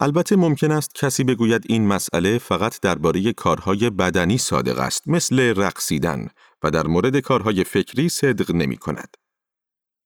البته 0.00 0.36
ممکن 0.36 0.70
است 0.70 0.94
کسی 0.94 1.24
بگوید 1.24 1.64
این 1.68 1.86
مسئله 1.86 2.38
فقط 2.38 2.80
درباره 2.80 3.32
کارهای 3.32 3.90
بدنی 3.90 4.38
صادق 4.38 4.78
است 4.78 5.08
مثل 5.08 5.54
رقصیدن 5.56 6.28
و 6.62 6.70
در 6.70 6.86
مورد 6.86 7.16
کارهای 7.20 7.64
فکری 7.64 8.08
صدق 8.08 8.54
نمی 8.54 8.76
کند. 8.76 9.16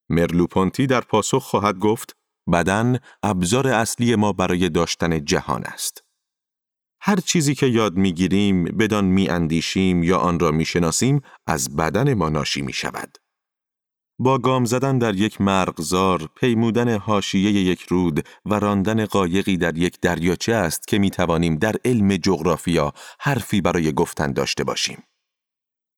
مرلوپونتی 0.08 0.86
در 0.86 1.00
پاسخ 1.00 1.42
خواهد 1.42 1.78
گفت 1.78 2.16
بدن 2.52 2.98
ابزار 3.22 3.68
اصلی 3.68 4.16
ما 4.16 4.32
برای 4.32 4.68
داشتن 4.68 5.24
جهان 5.24 5.64
است. 5.64 6.04
هر 7.00 7.16
چیزی 7.16 7.54
که 7.54 7.66
یاد 7.66 7.96
می‌گیریم، 7.96 8.64
بدان 8.64 9.04
می 9.04 9.28
اندیشیم 9.28 10.02
یا 10.02 10.18
آن 10.18 10.38
را 10.38 10.50
می 10.50 10.64
شناسیم، 10.64 11.20
از 11.46 11.76
بدن 11.76 12.14
ما 12.14 12.28
ناشی 12.28 12.62
می 12.62 12.72
شود. 12.72 13.18
با 14.18 14.38
گام 14.38 14.64
زدن 14.64 14.98
در 14.98 15.14
یک 15.14 15.40
مرغزار، 15.40 16.28
پیمودن 16.36 16.96
حاشیه 16.96 17.52
یک 17.52 17.80
رود 17.80 18.26
و 18.44 18.54
راندن 18.54 19.04
قایقی 19.04 19.56
در 19.56 19.78
یک 19.78 20.00
دریاچه 20.00 20.54
است 20.54 20.88
که 20.88 20.98
می 20.98 21.10
توانیم 21.10 21.56
در 21.56 21.76
علم 21.84 22.16
جغرافیا 22.16 22.92
حرفی 23.20 23.60
برای 23.60 23.92
گفتن 23.92 24.32
داشته 24.32 24.64
باشیم. 24.64 25.02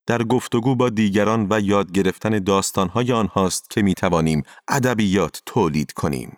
در 0.06 0.22
گفتگو 0.22 0.76
با 0.76 0.88
دیگران 0.88 1.46
و 1.50 1.60
یاد 1.60 1.92
گرفتن 1.92 2.38
داستانهای 2.38 3.12
آنهاست 3.12 3.70
که 3.70 3.82
می 3.82 3.94
توانیم 3.94 4.42
ادبیات 4.68 5.42
تولید 5.46 5.92
کنیم. 5.92 6.36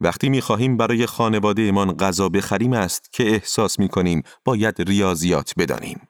وقتی 0.00 0.28
می 0.28 0.40
خواهیم 0.40 0.76
برای 0.76 1.06
خانواده 1.06 1.62
ایمان 1.62 1.96
غذا 1.96 2.28
بخریم 2.28 2.72
است 2.72 3.12
که 3.12 3.30
احساس 3.30 3.78
می 3.78 3.88
کنیم 3.88 4.22
باید 4.44 4.82
ریاضیات 4.88 5.52
بدانیم. 5.58 6.08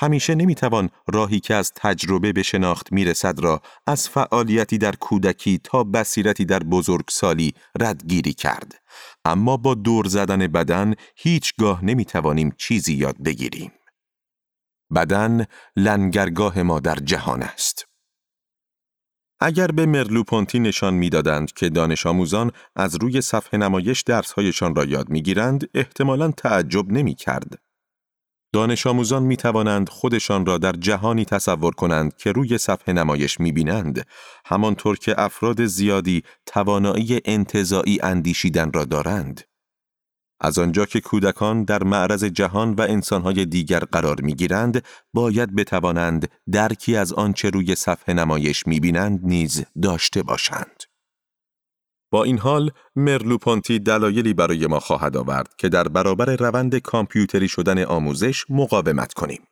همیشه 0.00 0.34
نمی‌توان 0.34 0.90
راهی 1.08 1.40
که 1.40 1.54
از 1.54 1.72
تجربه 1.76 2.32
به 2.32 2.42
شناخت 2.42 2.92
می‌رسد 2.92 3.40
را 3.40 3.62
از 3.86 4.08
فعالیتی 4.08 4.78
در 4.78 4.96
کودکی 4.96 5.60
تا 5.64 5.84
بصیرتی 5.84 6.44
در 6.44 6.58
بزرگسالی 6.58 7.54
ردگیری 7.80 8.32
کرد. 8.32 8.82
اما 9.24 9.56
با 9.56 9.74
دور 9.74 10.08
زدن 10.08 10.46
بدن 10.46 10.94
هیچگاه 11.16 11.84
نمی‌توانیم 11.84 12.52
چیزی 12.56 12.94
یاد 12.94 13.22
بگیریم. 13.22 13.72
بدن 14.94 15.46
لنگرگاه 15.76 16.62
ما 16.62 16.80
در 16.80 16.94
جهان 16.94 17.42
است. 17.42 17.87
اگر 19.40 19.66
به 19.66 19.86
مرلوپونتی 19.86 20.58
نشان 20.58 20.94
می‌دادند 20.94 21.52
که 21.52 21.68
دانش 21.68 22.06
آموزان 22.06 22.52
از 22.76 22.96
روی 22.96 23.20
صفحه 23.20 23.60
نمایش 23.60 24.02
درسهایشان 24.02 24.74
را 24.74 24.84
یاد 24.84 25.08
می‌گیرند، 25.08 25.68
احتمالاً 25.74 26.30
تعجب 26.30 26.92
نمی 26.92 27.14
کرد. 27.14 27.58
دانش 28.52 28.86
آموزان 28.86 29.22
می 29.22 29.36
توانند 29.36 29.88
خودشان 29.88 30.46
را 30.46 30.58
در 30.58 30.72
جهانی 30.72 31.24
تصور 31.24 31.74
کنند 31.74 32.16
که 32.16 32.32
روی 32.32 32.58
صفحه 32.58 32.94
نمایش 32.94 33.40
می 33.40 33.52
بینند، 33.52 34.06
همانطور 34.44 34.96
که 34.96 35.20
افراد 35.20 35.64
زیادی 35.64 36.22
توانایی 36.46 37.20
انتظاعی 37.24 37.98
اندیشیدن 38.02 38.72
را 38.72 38.84
دارند. 38.84 39.40
از 40.40 40.58
آنجا 40.58 40.86
که 40.86 41.00
کودکان 41.00 41.64
در 41.64 41.84
معرض 41.84 42.24
جهان 42.24 42.74
و 42.74 42.80
انسانهای 42.80 43.46
دیگر 43.46 43.80
قرار 43.80 44.20
می 44.20 44.34
گیرند، 44.34 44.84
باید 45.14 45.56
بتوانند 45.56 46.30
درکی 46.52 46.96
از 46.96 47.12
آنچه 47.12 47.50
روی 47.50 47.74
صفحه 47.74 48.14
نمایش 48.14 48.66
می 48.66 48.80
بینند 48.80 49.20
نیز 49.22 49.64
داشته 49.82 50.22
باشند. 50.22 50.82
با 52.10 52.24
این 52.24 52.38
حال 52.38 52.70
مرلوپونتی 52.96 53.78
دلایلی 53.78 54.34
برای 54.34 54.66
ما 54.66 54.80
خواهد 54.80 55.16
آورد 55.16 55.54
که 55.58 55.68
در 55.68 55.88
برابر 55.88 56.36
روند 56.36 56.76
کامپیوتری 56.76 57.48
شدن 57.48 57.84
آموزش 57.84 58.44
مقاومت 58.48 59.12
کنیم. 59.12 59.42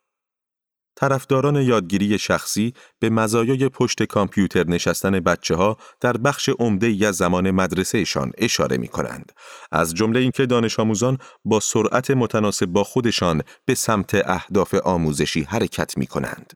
طرفداران 0.97 1.57
یادگیری 1.57 2.19
شخصی 2.19 2.73
به 2.99 3.11
مزایای 3.11 3.69
پشت 3.69 4.03
کامپیوتر 4.03 4.65
نشستن 4.67 5.21
بچه 5.21 5.55
ها 5.55 5.76
در 6.00 6.17
بخش 6.17 6.49
عمده 6.49 7.07
از 7.07 7.17
زمان 7.17 7.50
مدرسهشان 7.50 8.33
اشاره 8.38 8.76
می 8.76 8.88
کنند. 8.88 9.33
از 9.73 9.95
جمله 9.95 10.21
اینکه 10.21 10.47
دانش 10.47 10.81
آموزان 10.81 11.19
با 11.45 11.61
سرعت 11.61 12.11
متناسب 12.11 12.67
با 12.67 12.85
خودشان 12.85 13.43
به 13.65 13.75
سمت 13.75 14.15
اهداف 14.31 14.75
آموزشی 14.75 15.43
حرکت 15.43 15.99
می 15.99 16.07
کنند. 16.07 16.53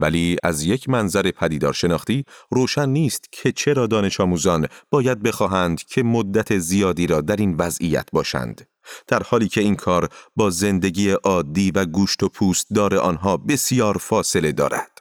ولی 0.00 0.36
از 0.42 0.62
یک 0.62 0.88
منظر 0.88 1.30
پدیدار 1.30 1.72
شناختی 1.72 2.24
روشن 2.50 2.88
نیست 2.88 3.24
که 3.32 3.52
چرا 3.52 3.86
دانش 3.86 4.20
آموزان 4.20 4.66
باید 4.90 5.22
بخواهند 5.22 5.82
که 5.84 6.02
مدت 6.02 6.58
زیادی 6.58 7.06
را 7.06 7.20
در 7.20 7.36
این 7.36 7.56
وضعیت 7.56 8.08
باشند 8.12 8.69
در 9.06 9.22
حالی 9.22 9.48
که 9.48 9.60
این 9.60 9.76
کار 9.76 10.08
با 10.36 10.50
زندگی 10.50 11.10
عادی 11.10 11.70
و 11.70 11.84
گوشت 11.84 12.22
و 12.22 12.28
پوست 12.28 12.66
دار 12.74 12.96
آنها 12.96 13.36
بسیار 13.36 13.96
فاصله 13.98 14.52
دارد 14.52 14.98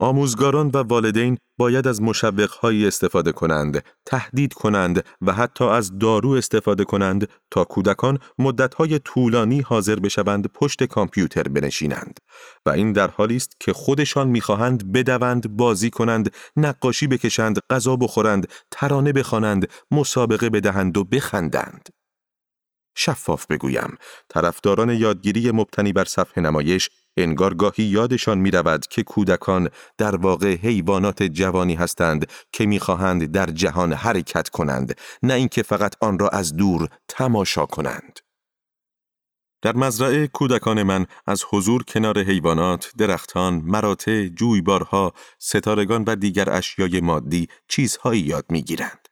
آموزگاران 0.00 0.70
و 0.74 0.78
والدین 0.78 1.38
باید 1.58 1.88
از 1.88 2.02
مشوقهایی 2.02 2.86
استفاده 2.86 3.32
کنند، 3.32 3.84
تهدید 4.06 4.52
کنند 4.52 5.04
و 5.22 5.32
حتی 5.32 5.64
از 5.64 5.98
دارو 5.98 6.30
استفاده 6.30 6.84
کنند 6.84 7.28
تا 7.50 7.64
کودکان 7.64 8.18
مدتهای 8.38 8.98
طولانی 8.98 9.60
حاضر 9.60 9.96
بشوند 9.96 10.46
پشت 10.46 10.84
کامپیوتر 10.84 11.42
بنشینند 11.42 12.20
و 12.66 12.70
این 12.70 12.92
در 12.92 13.10
حالی 13.10 13.36
است 13.36 13.52
که 13.60 13.72
خودشان 13.72 14.28
می‌خواهند 14.28 14.92
بدوند، 14.92 15.56
بازی 15.56 15.90
کنند، 15.90 16.34
نقاشی 16.56 17.06
بکشند، 17.06 17.58
غذا 17.70 17.96
بخورند، 17.96 18.48
ترانه 18.70 19.12
بخوانند، 19.12 19.68
مسابقه 19.90 20.50
بدهند 20.50 20.96
و 20.96 21.04
بخندند. 21.04 21.88
شفاف 23.00 23.46
بگویم، 23.46 23.96
طرفداران 24.28 24.90
یادگیری 24.90 25.50
مبتنی 25.50 25.92
بر 25.92 26.04
صفحه 26.04 26.42
نمایش 26.42 26.90
انگار 27.16 27.54
گاهی 27.54 27.84
یادشان 27.84 28.38
می 28.38 28.50
رود 28.50 28.86
که 28.86 29.02
کودکان 29.02 29.68
در 29.98 30.16
واقع 30.16 30.54
حیوانات 30.54 31.22
جوانی 31.22 31.74
هستند 31.74 32.30
که 32.52 32.66
می‌خواهند 32.66 33.32
در 33.32 33.46
جهان 33.46 33.92
حرکت 33.92 34.48
کنند 34.48 34.98
نه 35.22 35.34
اینکه 35.34 35.62
فقط 35.62 35.94
آن 36.00 36.18
را 36.18 36.28
از 36.28 36.56
دور 36.56 36.88
تماشا 37.08 37.66
کنند. 37.66 38.20
در 39.62 39.76
مزرعه 39.76 40.26
کودکان 40.26 40.82
من 40.82 41.06
از 41.26 41.44
حضور 41.50 41.82
کنار 41.82 42.18
حیوانات، 42.18 42.92
درختان، 42.98 43.54
مراتع، 43.54 44.28
جویبارها، 44.28 45.12
ستارگان 45.38 46.04
و 46.06 46.16
دیگر 46.16 46.50
اشیای 46.50 47.00
مادی 47.00 47.48
چیزهایی 47.68 48.20
یاد 48.20 48.44
می‌گیرند. 48.48 49.07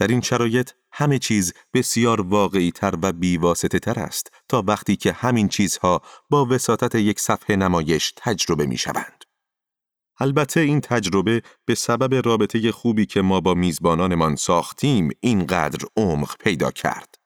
در 0.00 0.06
این 0.06 0.20
شرایط 0.20 0.70
همه 0.92 1.18
چیز 1.18 1.52
بسیار 1.74 2.20
واقعی 2.20 2.70
تر 2.70 2.94
و 3.02 3.12
بیواسطه 3.12 3.78
تر 3.78 4.00
است 4.00 4.30
تا 4.48 4.64
وقتی 4.66 4.96
که 4.96 5.12
همین 5.12 5.48
چیزها 5.48 6.02
با 6.30 6.46
وساطت 6.46 6.94
یک 6.94 7.20
صفحه 7.20 7.56
نمایش 7.56 8.12
تجربه 8.16 8.66
می 8.66 8.78
شوند. 8.78 9.24
البته 10.20 10.60
این 10.60 10.80
تجربه 10.80 11.42
به 11.64 11.74
سبب 11.74 12.26
رابطه 12.26 12.72
خوبی 12.72 13.06
که 13.06 13.22
ما 13.22 13.40
با 13.40 13.54
میزبانانمان 13.54 14.36
ساختیم 14.36 15.08
اینقدر 15.20 15.86
عمق 15.96 16.36
پیدا 16.38 16.70
کرد. 16.70 17.19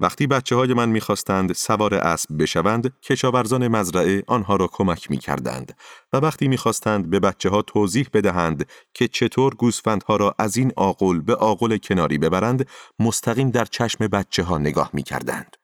وقتی 0.00 0.26
بچه 0.26 0.56
های 0.56 0.74
من 0.74 0.88
می‌خواستند 0.88 1.52
سوار 1.52 1.94
اسب 1.94 2.42
بشوند، 2.42 3.00
کشاورزان 3.02 3.68
مزرعه 3.68 4.22
آنها 4.26 4.56
را 4.56 4.66
کمک 4.66 5.10
می 5.10 5.18
کردند 5.18 5.76
و 6.12 6.16
وقتی 6.16 6.48
می‌خواستند 6.48 7.10
به 7.10 7.20
بچه 7.20 7.50
ها 7.50 7.62
توضیح 7.62 8.08
بدهند 8.12 8.68
که 8.94 9.08
چطور 9.08 9.54
گوسفندها 9.54 10.16
را 10.16 10.34
از 10.38 10.56
این 10.56 10.72
آقل 10.76 11.20
به 11.20 11.34
آقل 11.34 11.76
کناری 11.76 12.18
ببرند، 12.18 12.68
مستقیم 12.98 13.50
در 13.50 13.64
چشم 13.64 14.06
بچه 14.06 14.42
ها 14.42 14.58
نگاه 14.58 14.90
می 14.92 15.02
کردند. 15.02 15.56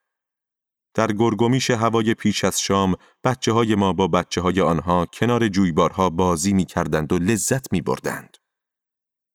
در 0.95 1.13
گرگومیش 1.13 1.71
هوای 1.71 2.15
پیش 2.15 2.45
از 2.45 2.61
شام، 2.61 2.95
بچه 3.25 3.53
های 3.53 3.75
ما 3.75 3.93
با 3.93 4.09
بچه 4.09 4.41
های 4.41 4.61
آنها 4.61 5.07
کنار 5.07 5.49
جویبارها 5.49 6.11
بازی 6.11 6.53
می 6.53 6.65
کردند 6.65 7.13
و 7.13 7.19
لذت 7.19 7.73
می 7.73 7.81
بردند. 7.81 8.37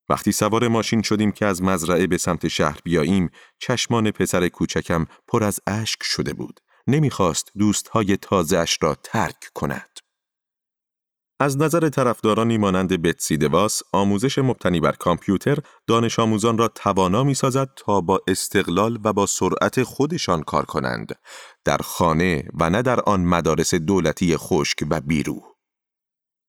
وقتی 0.09 0.31
سوار 0.31 0.67
ماشین 0.67 1.01
شدیم 1.01 1.31
که 1.31 1.45
از 1.45 1.61
مزرعه 1.61 2.07
به 2.07 2.17
سمت 2.17 2.47
شهر 2.47 2.79
بیاییم، 2.83 3.29
چشمان 3.59 4.11
پسر 4.11 4.47
کوچکم 4.47 5.05
پر 5.27 5.43
از 5.43 5.59
اشک 5.67 6.03
شده 6.03 6.33
بود. 6.33 6.59
نمی‌خواست 6.87 7.51
دوستهای 7.57 8.17
تازهش 8.17 8.77
را 8.81 8.95
ترک 9.03 9.49
کند. 9.55 9.89
از 11.39 11.57
نظر 11.57 11.89
طرفدارانی 11.89 12.57
مانند 12.57 13.01
بتسی 13.01 13.37
دواس، 13.37 13.81
آموزش 13.93 14.39
مبتنی 14.39 14.79
بر 14.79 14.91
کامپیوتر 14.91 15.57
دانش 15.87 16.19
آموزان 16.19 16.57
را 16.57 16.67
توانا 16.67 17.23
می 17.23 17.33
سازد 17.33 17.69
تا 17.75 18.01
با 18.01 18.21
استقلال 18.27 18.99
و 19.03 19.13
با 19.13 19.25
سرعت 19.25 19.83
خودشان 19.83 20.43
کار 20.43 20.65
کنند، 20.65 21.15
در 21.65 21.77
خانه 21.77 22.47
و 22.59 22.69
نه 22.69 22.81
در 22.81 22.99
آن 22.99 23.25
مدارس 23.25 23.73
دولتی 23.73 24.37
خشک 24.37 24.77
و 24.89 25.01
بیرو. 25.01 25.52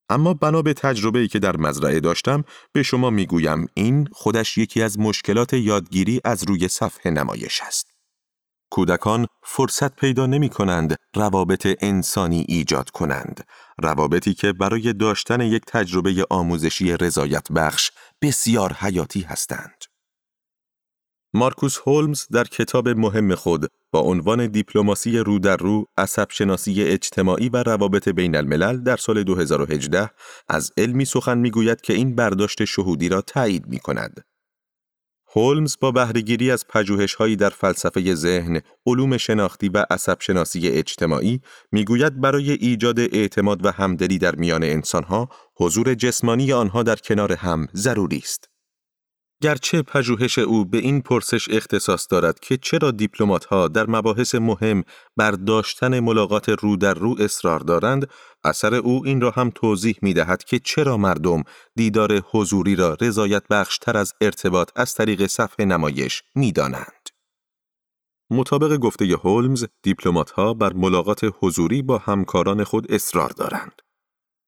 اما 0.09 0.35
بنا 0.35 0.63
به 0.63 0.75
تجربه 0.75 1.19
ای 1.19 1.29
که 1.29 1.39
در 1.39 1.57
مزرعه 1.57 2.01
داشتم 2.01 2.45
به 2.73 2.83
شما 2.83 3.11
می‌گویم 3.11 3.67
این 3.75 4.09
خودش 4.13 4.59
یکی 4.59 4.83
از 4.83 4.99
مشکلات 4.99 5.53
یادگیری 5.53 6.21
از 6.25 6.45
روی 6.49 6.69
صفحه 6.69 7.13
نمایش 7.13 7.61
است. 7.63 7.95
کودکان 8.71 9.27
فرصت 9.43 9.97
پیدا 9.97 10.27
نمی 10.27 10.49
کنند 10.49 10.97
روابط 11.17 11.77
انسانی 11.81 12.45
ایجاد 12.49 12.91
کنند. 12.91 13.47
روابطی 13.83 14.35
که 14.35 14.53
برای 14.53 14.93
داشتن 14.93 15.41
یک 15.41 15.63
تجربه 15.67 16.27
آموزشی 16.31 16.97
رضایت 16.97 17.53
بخش 17.53 17.91
بسیار 18.23 18.73
حیاتی 18.73 19.21
هستند. 19.21 19.85
مارکوس 21.35 21.79
هولمز 21.87 22.27
در 22.29 22.45
کتاب 22.45 22.89
مهم 22.89 23.35
خود 23.35 23.67
با 23.95 24.01
عنوان 24.01 24.47
دیپلماسی 24.47 25.19
رو 25.19 25.39
در 25.39 25.57
رو، 25.57 25.87
عصب 25.99 26.27
شناسی 26.31 26.83
اجتماعی 26.83 27.49
و 27.49 27.57
روابط 27.57 28.09
بین 28.09 28.37
الملل 28.37 28.77
در 28.77 28.97
سال 28.97 29.23
2018 29.23 30.11
از 30.49 30.73
علمی 30.77 31.05
سخن 31.05 31.39
می‌گوید 31.39 31.81
که 31.81 31.93
این 31.93 32.15
برداشت 32.15 32.65
شهودی 32.65 33.09
را 33.09 33.21
تایید 33.21 33.67
می 33.67 33.79
کند. 33.79 34.25
هولمز 35.37 35.77
با 35.81 35.91
بهرهگیری 35.91 36.51
از 36.51 36.67
پژوهش‌هایی 36.69 37.37
در 37.37 37.51
فلسفه 37.51 38.15
ذهن، 38.15 38.61
علوم 38.87 39.17
شناختی 39.17 39.69
و 39.69 39.87
عصب 39.91 40.17
شناسی 40.21 40.69
اجتماعی 40.69 41.41
می‌گوید 41.73 42.21
برای 42.21 42.51
ایجاد 42.51 43.01
اعتماد 43.01 43.67
و 43.67 43.71
همدلی 43.71 44.19
در 44.19 44.35
میان 44.37 44.63
انسانها، 44.63 45.29
حضور 45.57 45.95
جسمانی 45.95 46.53
آنها 46.53 46.83
در 46.83 46.97
کنار 46.97 47.33
هم 47.33 47.67
ضروری 47.75 48.19
است. 48.19 48.54
گرچه 49.43 49.83
پژوهش 49.83 50.39
او 50.39 50.65
به 50.65 50.79
این 50.79 51.01
پرسش 51.01 51.49
اختصاص 51.51 52.07
دارد 52.11 52.41
که 52.41 52.57
چرا 52.57 52.93
ها 53.51 53.69
در 53.69 53.87
مباحث 53.87 54.35
مهم 54.35 54.85
بر 55.17 55.31
داشتن 55.31 56.01
ملاقات 56.01 56.49
رو 56.49 56.77
در 56.77 56.95
رو 56.95 57.17
اصرار 57.19 57.61
دارند، 57.61 58.11
اثر 58.45 58.75
او 58.75 59.07
این 59.07 59.21
را 59.21 59.31
هم 59.31 59.51
توضیح 59.55 59.97
می 60.03 60.15
دهد 60.15 60.45
که 60.45 60.59
چرا 60.59 60.97
مردم 60.97 61.43
دیدار 61.77 62.23
حضوری 62.31 62.77
را 62.77 62.97
رضایت 63.01 63.43
بخشتر 63.51 63.97
از 63.97 64.13
ارتباط 64.21 64.71
از 64.77 64.95
طریق 64.95 65.27
صفحه 65.27 65.67
نمایش 65.67 66.23
می 66.35 66.53
دانند. 66.53 67.09
مطابق 68.31 68.77
گفته 68.77 69.05
هولمز، 69.05 69.65
ها 70.37 70.55
بر 70.55 70.73
ملاقات 70.73 71.21
حضوری 71.41 71.83
با 71.83 71.99
همکاران 71.99 72.65
خود 72.65 72.93
اصرار 72.93 73.31
دارند. 73.31 73.84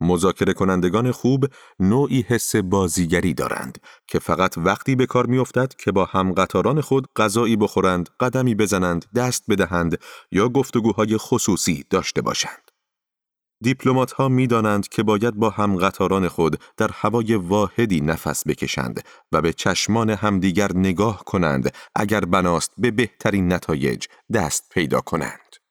مذاکره 0.01 0.53
کنندگان 0.53 1.13
خوب 1.13 1.47
نوعی 1.81 2.25
حس 2.29 2.57
بازیگری 2.57 3.35
دارند 3.35 3.79
که 4.07 4.19
فقط 4.19 4.59
وقتی 4.59 4.97
به 4.97 5.07
کار 5.07 5.27
میافتد 5.27 5.75
که 5.75 5.93
با 5.93 6.05
همقطاران 6.05 6.81
خود 6.81 7.07
غذایی 7.17 7.57
بخورند، 7.57 8.09
قدمی 8.21 8.55
بزنند، 8.55 9.05
دست 9.15 9.45
بدهند 9.49 9.99
یا 10.33 10.49
گفتگوهای 10.49 11.17
خصوصی 11.17 11.85
داشته 11.91 12.23
باشند. 12.23 12.71
دیپلمات 13.63 14.13
ها 14.13 14.29
می 14.29 14.47
دانند 14.47 14.89
که 14.89 15.03
باید 15.03 15.35
با 15.35 15.51
همقطاران 15.51 16.29
خود 16.29 16.61
در 16.77 16.91
هوای 16.93 17.35
واحدی 17.35 18.01
نفس 18.01 18.49
بکشند 18.49 19.05
و 19.33 19.43
به 19.43 19.53
چشمان 19.53 20.11
همدیگر 20.11 20.73
نگاه 20.75 21.25
کنند 21.25 21.75
اگر 21.95 22.21
بناست 22.21 22.73
به 22.79 22.91
بهترین 22.91 23.53
نتایج 23.53 24.07
دست 24.33 24.69
پیدا 24.71 25.01
کنند. 25.01 25.66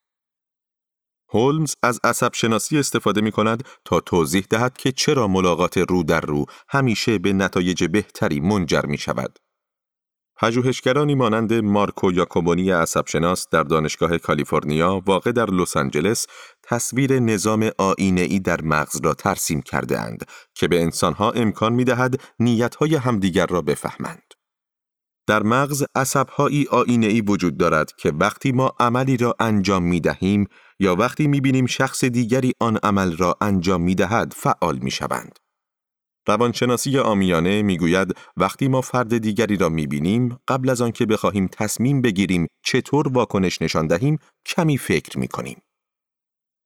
هولمز 1.30 1.74
از 1.84 2.00
عصب 2.04 2.34
شناسی 2.34 2.80
استفاده 2.80 3.22
می 3.22 3.32
کند 3.32 3.64
تا 3.86 4.00
توضیح 4.00 4.46
دهد 4.50 4.78
که 4.78 4.92
چرا 4.92 5.28
ملاقات 5.28 5.78
رو 5.78 6.04
در 6.04 6.22
رو 6.22 6.46
همیشه 6.70 7.18
به 7.18 7.34
نتایج 7.34 7.84
بهتری 7.84 8.40
منجر 8.40 8.86
می 8.86 8.98
شود. 8.98 9.40
پژوهشگرانی 10.38 11.16
مانند 11.16 11.54
مارکو 11.54 12.12
یاکوبونی 12.12 12.72
عصبشناس 12.72 13.48
در 13.52 13.64
دانشگاه 13.64 14.18
کالیفرنیا 14.18 15.02
واقع 15.06 15.32
در 15.32 15.50
لس 15.50 15.78
آنجلس 15.78 16.28
تصویر 16.64 17.20
نظام 17.20 17.72
ای 17.98 18.40
در 18.40 18.62
مغز 18.62 19.02
را 19.04 19.14
ترسیم 19.14 19.62
کرده 19.62 20.00
اند 20.00 20.26
که 20.54 20.68
به 20.68 20.82
انسانها 20.82 21.32
امکان 21.32 21.74
می 21.74 21.84
دهد 21.84 22.22
نیتهای 22.40 22.96
همدیگر 22.96 23.46
را 23.46 23.62
بفهمند. 23.62 24.25
در 25.28 25.44
مغز 25.44 25.84
عصبهایی 25.96 26.68
ای 26.88 27.22
وجود 27.22 27.58
دارد 27.58 27.92
که 27.98 28.12
وقتی 28.12 28.52
ما 28.52 28.74
عملی 28.80 29.18
را 29.18 29.36
انجام 29.40 29.84
می 29.84 30.00
دهیم 30.00 30.48
یا 30.80 30.96
وقتی 30.96 31.28
می 31.28 31.42
بینیم 31.42 31.66
شخص 31.66 32.04
دیگری 32.04 32.52
آن 32.60 32.78
عمل 32.84 33.18
را 33.18 33.38
انجام 33.42 33.82
می 33.82 33.96
دهد 33.96 34.34
فعال 34.36 34.78
می 34.78 34.92
شوند. 34.92 35.40
روانشناسی 36.28 37.00
آمیانه 37.00 37.62
می‌گوید 37.62 38.14
وقتی 38.38 38.68
ما 38.68 38.82
فرد 38.82 39.18
دیگری 39.18 39.58
را 39.58 39.70
می‌بینیم 39.70 40.40
قبل 40.48 40.70
از 40.70 40.82
آنکه 40.82 41.06
بخواهیم 41.06 41.48
تصمیم 41.48 42.02
بگیریم 42.02 42.48
چطور 42.66 43.08
واکنش 43.08 43.62
نشان 43.62 43.88
دهیم 43.88 44.18
کمی 44.46 44.78
فکر 44.78 45.20
می‌کنیم. 45.20 45.62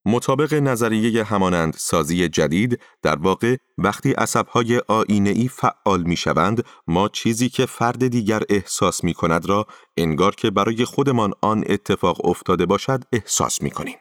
مطابق 0.06 0.54
نظریه 0.54 1.24
همانند 1.24 1.74
سازی 1.78 2.30
جدید 2.30 2.80
در 3.02 3.16
واقع 3.16 3.56
وقتی 3.78 4.12
عصبهای 4.12 4.82
آینه 4.88 5.30
ای 5.30 5.48
فعال 5.48 6.04
می 6.04 6.16
شوند 6.16 6.64
ما 6.88 7.10
چیزی 7.10 7.50
که 7.50 7.66
فرد 7.66 8.08
دیگر 8.08 8.42
احساس 8.50 9.04
می 9.04 9.14
کند 9.14 9.46
را 9.46 9.68
انگار 9.98 10.36
که 10.36 10.52
برای 10.52 10.86
خودمان 10.86 11.34
آن 11.42 11.64
اتفاق 11.68 12.26
افتاده 12.26 12.66
باشد 12.66 13.04
احساس 13.14 13.62
می 13.62 13.72
کنیم. 13.72 13.98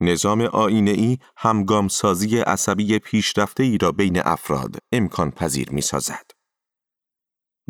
نظام 0.00 0.40
آینه 0.40 0.90
ای 0.90 1.18
همگام 1.36 1.88
سازی 1.88 2.38
عصبی 2.38 2.98
پیشرفته 2.98 3.62
ای 3.62 3.78
را 3.78 3.92
بین 3.92 4.20
افراد 4.24 4.76
امکان 4.92 5.30
پذیر 5.30 5.70
می 5.70 5.80
سازد. 5.80 6.39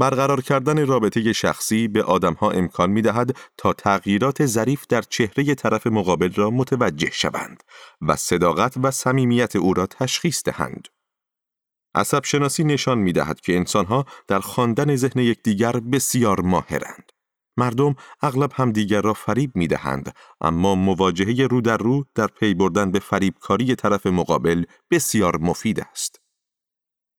برقرار 0.01 0.41
کردن 0.41 0.87
رابطه 0.87 1.33
شخصی 1.33 1.89
به 1.89 2.03
آدمها 2.03 2.51
امکان 2.51 2.91
می 2.91 3.03
دهد 3.03 3.37
تا 3.57 3.73
تغییرات 3.73 4.47
ظریف 4.47 4.87
در 4.87 5.03
چهره 5.03 5.55
طرف 5.55 5.87
مقابل 5.87 6.33
را 6.33 6.51
متوجه 6.51 7.11
شوند 7.11 7.63
و 8.01 8.17
صداقت 8.17 8.75
و 8.83 8.91
صمیمیت 8.91 9.57
او 9.57 9.75
را 9.75 9.87
تشخیص 9.87 10.43
دهند. 10.45 10.89
عصب 11.95 12.25
شناسی 12.25 12.65
نشان 12.65 12.99
می 12.99 13.13
دهد 13.13 13.41
که 13.41 13.57
انسانها 13.57 14.05
در 14.29 14.41
خواندن 14.41 14.97
ذهن 14.97 15.21
یکدیگر 15.21 15.73
بسیار 15.73 16.41
ماهرند. 16.41 17.13
مردم 17.57 17.95
اغلب 18.23 18.53
همدیگر 18.55 19.01
را 19.01 19.15
فریب 19.15 19.53
می 19.55 19.67
دهند، 19.67 20.15
اما 20.41 20.75
مواجهه 20.75 21.47
رو 21.47 21.61
در 21.61 21.77
رو 21.77 22.05
در 22.15 22.27
پی 22.27 22.55
بردن 22.55 22.91
به 22.91 22.99
فریبکاری 22.99 23.75
طرف 23.75 24.07
مقابل 24.07 24.65
بسیار 24.91 25.37
مفید 25.37 25.81
است. 25.81 26.20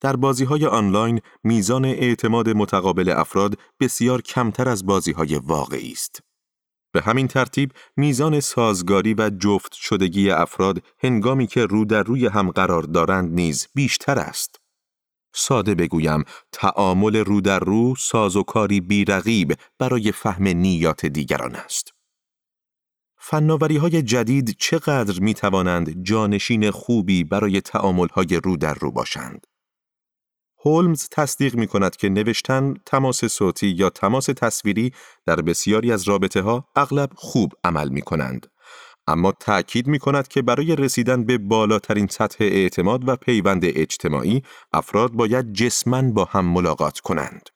در 0.01 0.15
بازی 0.15 0.45
های 0.45 0.65
آنلاین 0.65 1.21
میزان 1.43 1.85
اعتماد 1.85 2.49
متقابل 2.49 3.09
افراد 3.09 3.57
بسیار 3.79 4.21
کمتر 4.21 4.69
از 4.69 4.85
بازی 4.85 5.11
های 5.11 5.35
واقعی 5.35 5.91
است. 5.91 6.19
به 6.93 7.01
همین 7.01 7.27
ترتیب 7.27 7.71
میزان 7.97 8.39
سازگاری 8.39 9.13
و 9.13 9.29
جفت 9.29 9.73
شدگی 9.73 10.31
افراد 10.31 10.83
هنگامی 11.03 11.47
که 11.47 11.65
رو 11.65 11.85
در 11.85 12.03
روی 12.03 12.27
هم 12.27 12.51
قرار 12.51 12.83
دارند 12.83 13.33
نیز 13.33 13.67
بیشتر 13.75 14.19
است. 14.19 14.55
ساده 15.33 15.75
بگویم 15.75 16.23
تعامل 16.51 17.15
رو 17.15 17.41
در 17.41 17.59
رو 17.59 17.95
سازوکاری 17.95 18.81
بیرقیب 18.81 19.53
برای 19.79 20.11
فهم 20.11 20.47
نیات 20.47 21.05
دیگران 21.05 21.55
است. 21.55 21.93
فناوری 23.17 23.77
های 23.77 24.01
جدید 24.01 24.55
چقدر 24.59 25.19
می 25.19 25.33
توانند 25.33 26.03
جانشین 26.03 26.71
خوبی 26.71 27.23
برای 27.23 27.61
تعامل 27.61 28.07
های 28.07 28.41
رو 28.43 28.57
در 28.57 28.73
رو 28.73 28.91
باشند؟ 28.91 29.47
هولمز 30.65 31.07
تصدیق 31.11 31.55
می 31.55 31.67
کند 31.67 31.95
که 31.95 32.09
نوشتن، 32.09 32.73
تماس 32.85 33.25
صوتی 33.25 33.67
یا 33.67 33.89
تماس 33.89 34.25
تصویری 34.25 34.93
در 35.25 35.41
بسیاری 35.41 35.91
از 35.91 36.03
رابطه 36.07 36.41
ها 36.41 36.65
اغلب 36.75 37.09
خوب 37.15 37.53
عمل 37.63 37.89
می 37.89 38.01
کنند. 38.01 38.47
اما 39.07 39.31
تأکید 39.31 39.87
می 39.87 39.99
کند 39.99 40.27
که 40.27 40.41
برای 40.41 40.75
رسیدن 40.75 41.25
به 41.25 41.37
بالاترین 41.37 42.07
سطح 42.07 42.43
اعتماد 42.43 43.07
و 43.07 43.15
پیوند 43.15 43.61
اجتماعی 43.65 44.43
افراد 44.73 45.11
باید 45.11 45.53
جسمن 45.53 46.13
با 46.13 46.25
هم 46.25 46.45
ملاقات 46.45 46.99
کنند. 46.99 47.49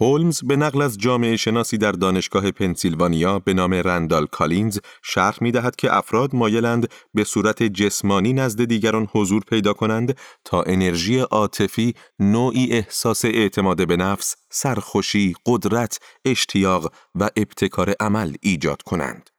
هولمز 0.00 0.40
به 0.44 0.56
نقل 0.56 0.82
از 0.82 0.98
جامعه 0.98 1.36
شناسی 1.36 1.78
در 1.78 1.92
دانشگاه 1.92 2.50
پنسیلوانیا 2.50 3.38
به 3.38 3.54
نام 3.54 3.74
رندال 3.74 4.26
کالینز 4.26 4.78
شرح 5.02 5.38
می 5.40 5.52
دهد 5.52 5.76
که 5.76 5.96
افراد 5.96 6.34
مایلند 6.34 6.88
به 7.14 7.24
صورت 7.24 7.62
جسمانی 7.62 8.32
نزد 8.32 8.64
دیگران 8.64 9.08
حضور 9.12 9.42
پیدا 9.42 9.72
کنند 9.72 10.18
تا 10.44 10.62
انرژی 10.62 11.18
عاطفی 11.18 11.94
نوعی 12.18 12.72
احساس 12.72 13.24
اعتماد 13.24 13.88
به 13.88 13.96
نفس، 13.96 14.36
سرخوشی، 14.50 15.34
قدرت، 15.46 15.98
اشتیاق 16.24 16.92
و 17.14 17.30
ابتکار 17.36 17.94
عمل 18.00 18.34
ایجاد 18.42 18.82
کنند. 18.82 19.30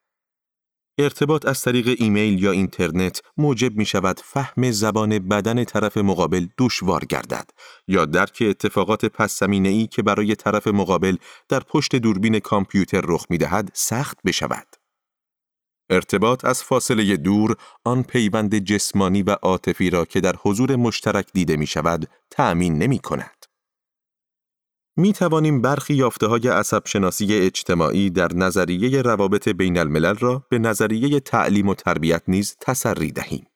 ارتباط 1.00 1.46
از 1.46 1.62
طریق 1.62 1.96
ایمیل 2.00 2.44
یا 2.44 2.52
اینترنت 2.52 3.22
موجب 3.38 3.78
می 3.78 3.86
شود 3.86 4.20
فهم 4.24 4.72
زبان 4.72 5.20
بدن 5.20 5.64
طرف 5.64 5.98
مقابل 5.98 6.48
دشوار 6.58 7.06
گردد 7.06 7.50
یا 7.88 8.06
درک 8.06 8.44
اتفاقات 8.48 9.06
پس 9.06 9.44
ای 9.44 9.88
که 9.88 10.02
برای 10.02 10.36
طرف 10.36 10.68
مقابل 10.68 11.16
در 11.50 11.60
پشت 11.60 11.96
دوربین 11.96 12.40
کامپیوتر 12.40 13.02
رخ 13.04 13.26
می 13.30 13.38
دهد 13.38 13.72
سخت 13.74 14.18
بشود. 14.26 14.68
ارتباط 15.90 16.46
از 16.46 16.64
فاصله 16.64 17.18
دور 17.18 17.56
آن 17.84 18.04
پیوند 18.04 18.58
جسمانی 18.58 19.24
و 19.24 19.32
عاطفی 19.32 19.90
را 19.90 20.06
که 20.06 20.20
در 20.20 20.36
حضور 20.42 20.76
مشترک 20.76 21.28
دیده 21.34 21.58
می 21.58 21.68
شود 21.68 22.10
تأمین 22.32 22.78
نمی 22.78 23.00
کند. 23.00 23.39
می 25.00 25.14
توانیم 25.14 25.62
برخی 25.62 25.94
یافته 25.94 26.28
های 26.28 26.48
عصب 26.48 26.82
شناسی 26.86 27.36
اجتماعی 27.36 28.10
در 28.10 28.34
نظریه 28.34 29.02
روابط 29.02 29.50
بین 29.50 29.78
الملل 29.78 30.16
را 30.16 30.46
به 30.50 30.60
نظریه 30.60 31.20
تعلیم 31.20 31.70
و 31.70 31.76
تربیت 31.76 32.24
نیز 32.28 32.56
تسری 32.62 33.12
دهیم. 33.12 33.48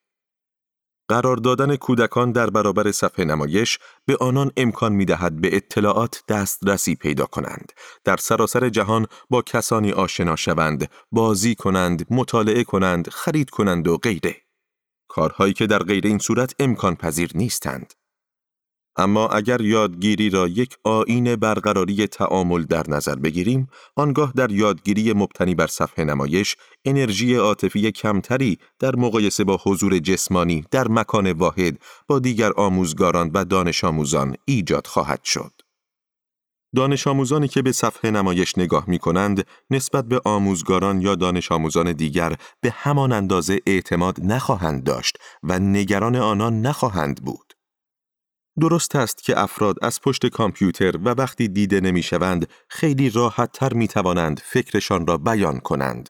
قرار 1.08 1.38
دادن 1.38 1.75
کودکان 1.75 2.32
در 2.32 2.49
برابر 2.49 2.91
صفحه 2.91 3.25
نمایش 3.25 3.79
به 4.06 4.17
آنان 4.19 4.51
امکان 4.58 4.93
می 4.93 5.06
دهد 5.06 5.41
به 5.41 5.56
اطلاعات 5.56 6.23
دسترسی 6.27 6.95
پیدا 6.95 7.25
کنند، 7.25 7.71
در 8.03 8.17
سراسر 8.17 8.69
جهان 8.69 9.08
با 9.29 9.41
کسانی 9.41 9.91
آشنا 9.91 10.36
شوند، 10.36 10.89
بازی 11.12 11.56
کنند، 11.56 12.06
مطالعه 12.10 12.63
کنند، 12.63 13.10
خرید 13.10 13.49
کنند 13.49 13.88
و 13.88 13.97
غیره. 13.97 14.36
کارهایی 15.08 15.53
که 15.53 15.67
در 15.67 15.79
غیر 15.79 16.08
این 16.08 16.19
صورت 16.19 16.56
امکان 16.60 16.95
پذیر 16.95 17.32
نیستند. 17.36 17.93
اما 18.95 19.27
اگر 19.27 19.62
یادگیری 19.62 20.29
را 20.29 20.47
یک 20.47 20.77
آین 20.84 21.36
برقراری 21.36 22.08
تعامل 22.08 22.63
در 22.63 22.84
نظر 22.89 23.15
بگیریم، 23.15 23.67
آنگاه 23.95 24.34
در 24.36 24.51
یادگیری 24.51 25.13
مبتنی 25.13 25.56
بر 25.56 25.67
صفحه 25.67 26.06
نمایش، 26.06 26.56
انرژی 26.86 27.36
عاطفی 27.36 27.91
کمتری 27.91 28.58
در 28.79 28.95
مقایسه 28.95 29.43
با 29.43 29.60
حضور 29.63 29.99
جسمانی 29.99 30.65
در 30.71 30.88
مکان 30.88 31.32
واحد 31.32 31.79
با 32.08 32.19
دیگر 32.19 32.51
آموزگاران 32.58 33.32
و 33.34 33.45
دانش 33.45 33.84
آموزان 33.84 34.36
ایجاد 34.45 34.88
خواهد 34.88 35.23
شد. 35.23 35.51
دانش 36.75 37.08
آموزانی 37.08 37.47
که 37.47 37.62
به 37.62 37.71
صفحه 37.71 38.12
نمایش 38.12 38.58
نگاه 38.58 38.84
می 38.88 38.99
کنند 38.99 39.47
نسبت 39.69 40.06
به 40.06 40.21
آموزگاران 40.25 41.01
یا 41.01 41.15
دانش 41.15 41.51
آموزان 41.51 41.91
دیگر 41.91 42.36
به 42.62 42.71
همان 42.71 43.12
اندازه 43.12 43.60
اعتماد 43.67 44.17
نخواهند 44.23 44.84
داشت 44.84 45.17
و 45.43 45.60
نگران 45.60 46.15
آنان 46.15 46.62
نخواهند 46.62 47.23
بود. 47.23 47.53
درست 48.60 48.96
است 48.96 49.24
که 49.24 49.39
افراد 49.39 49.76
از 49.82 50.02
پشت 50.02 50.26
کامپیوتر 50.26 50.98
و 50.98 51.10
وقتی 51.10 51.48
دیده 51.48 51.82
نمی‌شوند 51.82 52.48
خیلی 52.70 53.10
راحت 53.10 53.52
تر 53.52 53.74
می 53.74 53.88
توانند 53.88 54.42
فکرشان 54.46 55.08
را 55.08 55.18
بیان 55.18 55.60
کنند. 55.60 56.10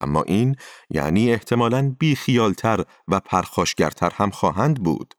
اما 0.00 0.22
این 0.22 0.56
یعنی 0.90 1.32
احتمالاً 1.32 1.96
بیخیالتر 1.98 2.84
و 3.08 3.20
پرخاشگرتر 3.20 4.10
هم 4.14 4.30
خواهند 4.30 4.82
بود. 4.82 5.14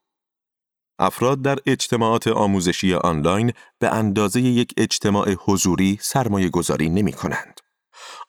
افراد 0.99 1.41
در 1.41 1.57
اجتماعات 1.65 2.27
آموزشی 2.27 2.93
آنلاین 2.93 3.53
به 3.79 3.95
اندازه 3.95 4.41
یک 4.41 4.73
اجتماع 4.77 5.35
حضوری 5.39 5.97
سرمایه 6.01 6.49
گذاری 6.49 6.89
نمی 6.89 7.13
کنند. 7.13 7.59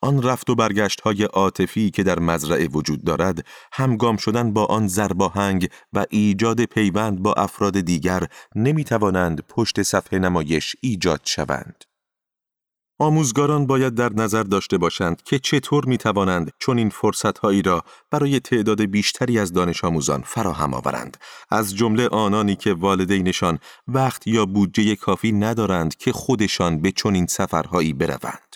آن 0.00 0.22
رفت 0.22 0.50
و 0.50 0.54
برگشت 0.54 1.00
های 1.00 1.22
عاطفی 1.24 1.90
که 1.90 2.02
در 2.02 2.18
مزرعه 2.18 2.68
وجود 2.68 3.04
دارد 3.04 3.46
همگام 3.72 4.16
شدن 4.16 4.52
با 4.52 4.64
آن 4.64 4.87
زرباهنگ 4.88 5.68
و 5.92 6.07
ایجاد 6.11 6.64
پیوند 6.64 7.22
با 7.22 7.33
افراد 7.33 7.81
دیگر 7.81 8.26
نمی 8.54 8.85
توانند 8.85 9.40
پشت 9.48 9.83
صفحه 9.83 10.18
نمایش 10.18 10.76
ایجاد 10.81 11.20
شوند. 11.24 11.85
آموزگاران 13.00 13.66
باید 13.66 13.94
در 13.94 14.12
نظر 14.12 14.42
داشته 14.42 14.78
باشند 14.78 15.22
که 15.22 15.38
چطور 15.38 15.85
می 15.85 15.98
توانند 15.98 16.52
چون 16.59 16.78
این 16.78 16.90
فرصت 16.90 17.38
هایی 17.38 17.62
را 17.62 17.85
برای 18.11 18.40
تعداد 18.40 18.83
بیشتری 18.83 19.38
از 19.38 19.52
دانش 19.52 19.85
آموزان 19.85 20.22
فراهم 20.26 20.74
آورند 20.74 21.16
از 21.50 21.76
جمله 21.76 22.09
آنانی 22.09 22.57
که 22.57 22.74
والدینشان 22.74 23.59
وقت 23.88 24.26
یا 24.26 24.46
بودجه 24.46 24.96
کافی 24.96 25.33
ندارند 25.33 25.96
که 25.96 26.12
خودشان 26.12 26.81
به 26.83 26.92
چنین 26.92 27.26
سفرهایی 27.26 27.92
بروند 27.92 28.47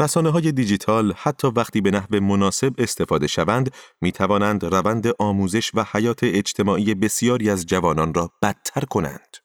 رسانه 0.00 0.30
های 0.30 0.52
دیجیتال 0.52 1.12
حتی 1.16 1.48
وقتی 1.48 1.80
به 1.80 1.90
نحو 1.90 2.20
مناسب 2.20 2.74
استفاده 2.78 3.26
شوند 3.26 3.74
می 4.00 4.12
توانند 4.12 4.64
روند 4.64 5.06
آموزش 5.18 5.70
و 5.74 5.84
حیات 5.92 6.18
اجتماعی 6.22 6.94
بسیاری 6.94 7.50
از 7.50 7.66
جوانان 7.66 8.14
را 8.14 8.30
بدتر 8.42 8.80
کنند. 8.80 9.36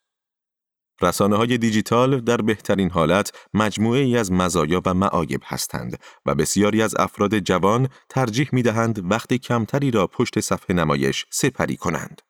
رسانه 1.01 1.35
های 1.35 1.57
دیجیتال 1.57 2.19
در 2.19 2.37
بهترین 2.37 2.89
حالت 2.89 3.31
مجموعه 3.53 4.01
ای 4.01 4.17
از 4.17 4.31
مزایا 4.31 4.81
و 4.85 4.93
معایب 4.93 5.41
هستند 5.43 5.99
و 6.25 6.35
بسیاری 6.35 6.81
از 6.81 6.95
افراد 6.99 7.39
جوان 7.39 7.89
ترجیح 8.09 8.49
می 8.51 8.61
دهند 8.61 9.11
وقتی 9.11 9.37
کمتری 9.37 9.91
را 9.91 10.07
پشت 10.07 10.39
صفحه 10.39 10.75
نمایش 10.75 11.25
سپری 11.29 11.77
کنند. 11.77 12.21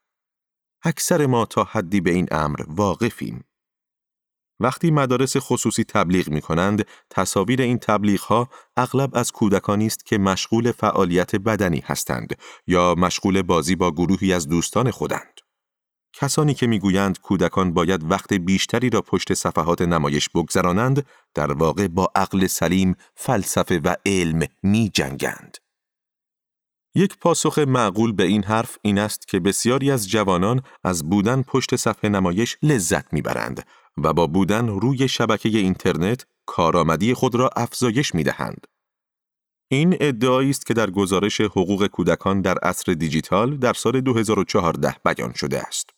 اکثر 0.83 1.25
ما 1.25 1.45
تا 1.45 1.63
حدی 1.63 2.01
به 2.01 2.11
این 2.11 2.27
امر 2.31 2.61
واقفیم. 2.67 3.43
وقتی 4.63 4.91
مدارس 4.91 5.37
خصوصی 5.37 5.83
تبلیغ 5.83 6.29
می 6.29 6.41
کنند، 6.41 6.85
تصاویر 7.09 7.61
این 7.61 7.77
تبلیغ 7.77 8.21
ها 8.21 8.49
اغلب 8.77 9.09
از 9.13 9.31
کودکانی 9.31 9.85
است 9.85 10.05
که 10.05 10.17
مشغول 10.17 10.71
فعالیت 10.71 11.35
بدنی 11.35 11.83
هستند 11.85 12.37
یا 12.67 12.95
مشغول 12.95 13.41
بازی 13.41 13.75
با 13.75 13.91
گروهی 13.91 14.33
از 14.33 14.47
دوستان 14.47 14.91
خودند. 14.91 15.39
کسانی 16.13 16.53
که 16.53 16.67
می‌گویند 16.67 17.19
کودکان 17.19 17.73
باید 17.73 18.11
وقت 18.11 18.33
بیشتری 18.33 18.89
را 18.89 19.01
پشت 19.01 19.33
صفحات 19.33 19.81
نمایش 19.81 20.29
بگذرانند، 20.29 21.05
در 21.33 21.51
واقع 21.51 21.87
با 21.87 22.11
عقل 22.15 22.47
سلیم، 22.47 22.95
فلسفه 23.15 23.79
و 23.79 23.95
علم 24.05 24.47
می 24.63 24.91
جنگند. 24.93 25.57
یک 26.95 27.17
پاسخ 27.17 27.59
معقول 27.59 28.11
به 28.11 28.23
این 28.23 28.43
حرف 28.43 28.77
این 28.81 28.99
است 28.99 29.27
که 29.27 29.39
بسیاری 29.39 29.91
از 29.91 30.09
جوانان 30.09 30.61
از 30.83 31.09
بودن 31.09 31.41
پشت 31.41 31.75
صفحه 31.75 32.09
نمایش 32.09 32.57
لذت 32.63 33.13
می‌برند 33.13 33.65
و 33.97 34.13
با 34.13 34.27
بودن 34.27 34.67
روی 34.67 35.07
شبکه 35.07 35.49
اینترنت 35.49 36.25
کارآمدی 36.45 37.13
خود 37.13 37.35
را 37.35 37.49
افزایش 37.55 38.15
می 38.15 38.23
دهند. 38.23 38.67
این 39.71 39.97
ادعایی 39.99 40.49
است 40.49 40.65
که 40.65 40.73
در 40.73 40.89
گزارش 40.89 41.41
حقوق 41.41 41.87
کودکان 41.87 42.41
در 42.41 42.57
عصر 42.57 42.93
دیجیتال 42.93 43.57
در 43.57 43.73
سال 43.73 44.01
2014 44.01 44.95
بیان 45.05 45.33
شده 45.33 45.59
است. 45.59 45.89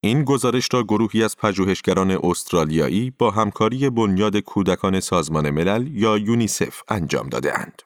این 0.00 0.24
گزارش 0.24 0.68
را 0.72 0.82
گروهی 0.82 1.24
از 1.24 1.36
پژوهشگران 1.36 2.10
استرالیایی 2.10 3.10
با 3.10 3.30
همکاری 3.30 3.90
بنیاد 3.90 4.36
کودکان 4.36 5.00
سازمان 5.00 5.50
ملل 5.50 5.86
یا 5.86 6.18
یونیسف 6.18 6.82
انجام 6.88 7.28
داده 7.28 7.58
اند. 7.58 7.82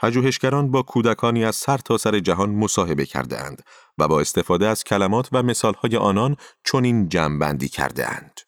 پژوهشگران 0.00 0.70
با 0.70 0.82
کودکانی 0.82 1.44
از 1.44 1.56
سر 1.56 1.78
تا 1.78 1.98
سر 1.98 2.18
جهان 2.18 2.50
مصاحبه 2.50 3.06
کرده 3.06 3.44
اند 3.44 3.62
و 3.98 4.08
با 4.08 4.20
استفاده 4.20 4.68
از 4.68 4.84
کلمات 4.84 5.28
و 5.32 5.42
مثالهای 5.42 5.96
آنان 5.96 6.36
چنین 6.64 7.08
جمعبندی 7.08 7.68
کرده 7.68 8.08
اند. 8.08 8.40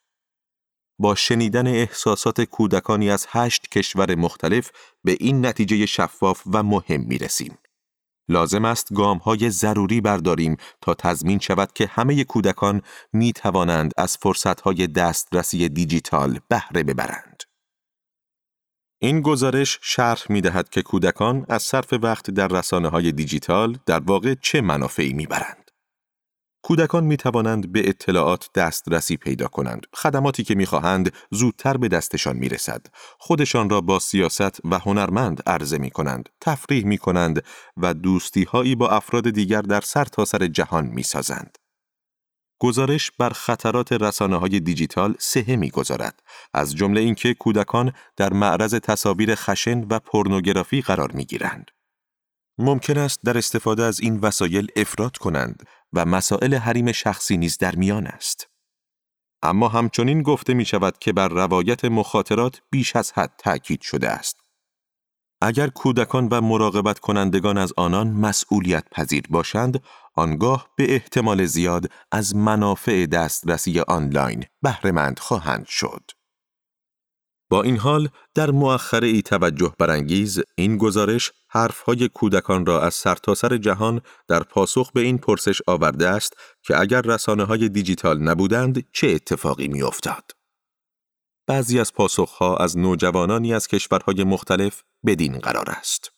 با 0.99 1.15
شنیدن 1.15 1.67
احساسات 1.67 2.41
کودکانی 2.41 3.11
از 3.11 3.27
هشت 3.31 3.69
کشور 3.69 4.15
مختلف 4.15 4.71
به 5.05 5.17
این 5.21 5.47
نتیجه 5.47 5.87
شفاف 5.87 6.43
و 6.53 6.63
مهم 6.63 7.01
می 7.01 7.19
رسیم. 7.19 7.59
لازم 8.29 8.65
است 8.65 8.95
گام 8.95 9.19
های 9.19 9.51
ضروری 9.51 10.01
برداریم 10.01 10.57
تا 10.81 10.95
تضمین 10.95 11.39
شود 11.39 11.73
که 11.73 11.87
همه 11.87 12.25
کودکان 12.25 12.83
می 13.13 13.33
توانند 13.33 13.93
از 13.97 14.17
فرصت 14.17 14.61
های 14.61 14.87
دسترسی 14.87 15.69
دیجیتال 15.69 16.39
بهره 16.49 16.83
ببرند. 16.83 17.32
این 19.05 19.21
گزارش 19.21 19.79
شرح 19.83 20.23
می 20.29 20.41
دهد 20.41 20.69
که 20.69 20.83
کودکان 20.83 21.47
از 21.49 21.63
صرف 21.63 21.93
وقت 21.93 22.31
در 22.31 22.49
رسانه 22.49 22.89
های 22.89 23.13
دیجیتال 23.13 23.79
در 23.87 24.01
واقع 24.01 24.35
چه 24.43 24.61
منافعی 24.61 25.13
می 25.13 25.27
برند. 25.27 25.71
کودکان 26.63 27.05
می 27.05 27.17
توانند 27.17 27.73
به 27.73 27.89
اطلاعات 27.89 28.49
دسترسی 28.55 29.17
پیدا 29.17 29.49
کنند. 29.49 29.87
خدماتی 29.95 30.45
که 30.45 30.55
می 30.55 30.67
خواهند 30.67 31.13
زودتر 31.31 31.77
به 31.77 31.89
دستشان 31.89 32.37
می 32.37 32.49
رسد. 32.49 32.87
خودشان 33.19 33.71
را 33.71 33.81
با 33.81 33.99
سیاست 33.99 34.61
و 34.65 34.79
هنرمند 34.79 35.43
عرضه 35.47 35.79
می 35.79 35.91
کنند. 35.91 36.29
تفریح 36.41 36.85
می 36.85 36.99
کنند 36.99 37.45
و 37.77 37.95
دوستی 37.95 38.45
هایی 38.45 38.75
با 38.75 38.89
افراد 38.89 39.31
دیگر 39.31 39.63
در 39.63 39.81
سرتاسر 39.81 40.39
سر 40.39 40.47
جهان 40.47 40.87
می 40.87 41.03
سازند. 41.03 41.59
گزارش 42.63 43.11
بر 43.19 43.31
خطرات 43.31 43.93
رسانه 43.93 44.37
های 44.37 44.61
دیجیتال 44.61 45.15
سهه 45.19 45.57
می‌گذارد 45.57 46.23
از 46.55 46.77
جمله 46.77 47.01
اینکه 47.01 47.35
کودکان 47.35 47.93
در 48.17 48.33
معرض 48.33 48.75
تصاویر 48.75 49.35
خشن 49.35 49.81
و 49.91 49.99
پورنوگرافی 49.99 50.81
قرار 50.81 51.13
می 51.13 51.25
گیرند. 51.25 51.71
ممکن 52.59 52.99
است 52.99 53.21
در 53.25 53.39
استفاده 53.39 53.83
از 53.83 54.01
این 54.01 54.19
وسایل 54.19 54.69
افراد 54.77 55.17
کنند 55.17 55.63
و 55.93 56.05
مسائل 56.05 56.55
حریم 56.55 56.93
شخصی 56.93 57.37
نیز 57.37 57.59
در 57.59 57.75
میان 57.75 58.07
است. 58.07 58.49
اما 59.43 59.69
همچنین 59.69 60.23
گفته 60.23 60.55
می 60.55 60.65
شود 60.65 60.99
که 60.99 61.13
بر 61.13 61.29
روایت 61.29 61.85
مخاطرات 61.85 62.61
بیش 62.71 62.97
از 62.97 63.13
حد 63.13 63.33
تأکید 63.39 63.81
شده 63.81 64.09
است. 64.09 64.42
اگر 65.45 65.69
کودکان 65.69 66.29
و 66.29 66.41
مراقبت 66.41 66.99
کنندگان 66.99 67.59
از 67.59 67.73
آنان 67.77 68.09
مسئولیت 68.09 68.85
پذیر 68.91 69.23
باشند، 69.31 69.83
آنگاه 70.15 70.69
به 70.77 70.95
احتمال 70.95 71.45
زیاد 71.45 71.91
از 72.13 72.37
منافع 72.37 73.07
دسترسی 73.07 73.81
آنلاین 73.81 74.45
بهرهمند 74.63 75.19
خواهند 75.19 75.67
شد. 75.67 76.11
با 77.51 77.63
این 77.63 77.77
حال 77.77 78.09
در 78.35 78.51
مؤخره 78.51 79.09
ای 79.09 79.23
توجه 79.23 79.75
برانگیز 79.79 80.41
این 80.55 80.77
گزارش 80.77 81.33
حرفهای 81.49 82.09
کودکان 82.09 82.67
را 82.67 82.81
از 82.81 82.95
سرتاسر 82.95 83.49
سر 83.49 83.57
جهان 83.57 84.01
در 84.29 84.43
پاسخ 84.43 84.93
به 84.93 85.01
این 85.01 85.19
پرسش 85.19 85.63
آورده 85.67 86.09
است 86.09 86.37
که 86.63 86.81
اگر 86.81 87.01
رسانه 87.01 87.45
های 87.45 87.69
دیجیتال 87.69 88.23
نبودند 88.23 88.85
چه 88.93 89.07
اتفاقی 89.09 89.69
میافتاد. 89.69 90.31
بعضی 91.47 91.81
از 91.81 91.93
پاسخها 91.93 92.57
از 92.57 92.79
نوجوانانی 92.79 93.55
از 93.55 93.69
کشورهای 93.69 94.25
مختلف 94.25 94.83
بدین 95.07 95.39
قرار 95.39 95.71
است. 95.71 96.13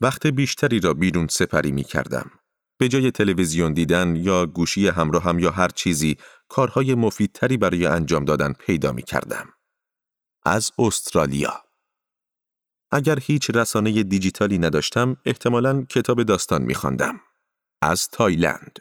وقت 0.00 0.26
بیشتری 0.26 0.80
را 0.80 0.94
بیرون 0.94 1.26
سپری 1.26 1.72
می 1.72 1.84
کردم. 1.84 2.30
به 2.78 2.88
جای 2.88 3.10
تلویزیون 3.10 3.74
دیدن 3.74 4.16
یا 4.16 4.46
گوشی 4.46 4.88
همراهم 4.88 5.38
یا 5.38 5.50
هر 5.50 5.68
چیزی 5.68 6.16
کارهای 6.48 6.94
مفیدتری 6.94 7.56
برای 7.56 7.86
انجام 7.86 8.24
دادن 8.24 8.52
پیدا 8.52 8.92
می 8.92 9.02
کردم. 9.02 9.48
از 10.44 10.72
استرالیا 10.78 11.64
اگر 12.90 13.18
هیچ 13.18 13.50
رسانه 13.50 14.02
دیجیتالی 14.02 14.58
نداشتم 14.58 15.16
احتمالاً 15.24 15.82
کتاب 15.82 16.22
داستان 16.22 16.62
می 16.62 16.74
خواندم. 16.74 17.20
از 17.82 18.08
تایلند 18.08 18.78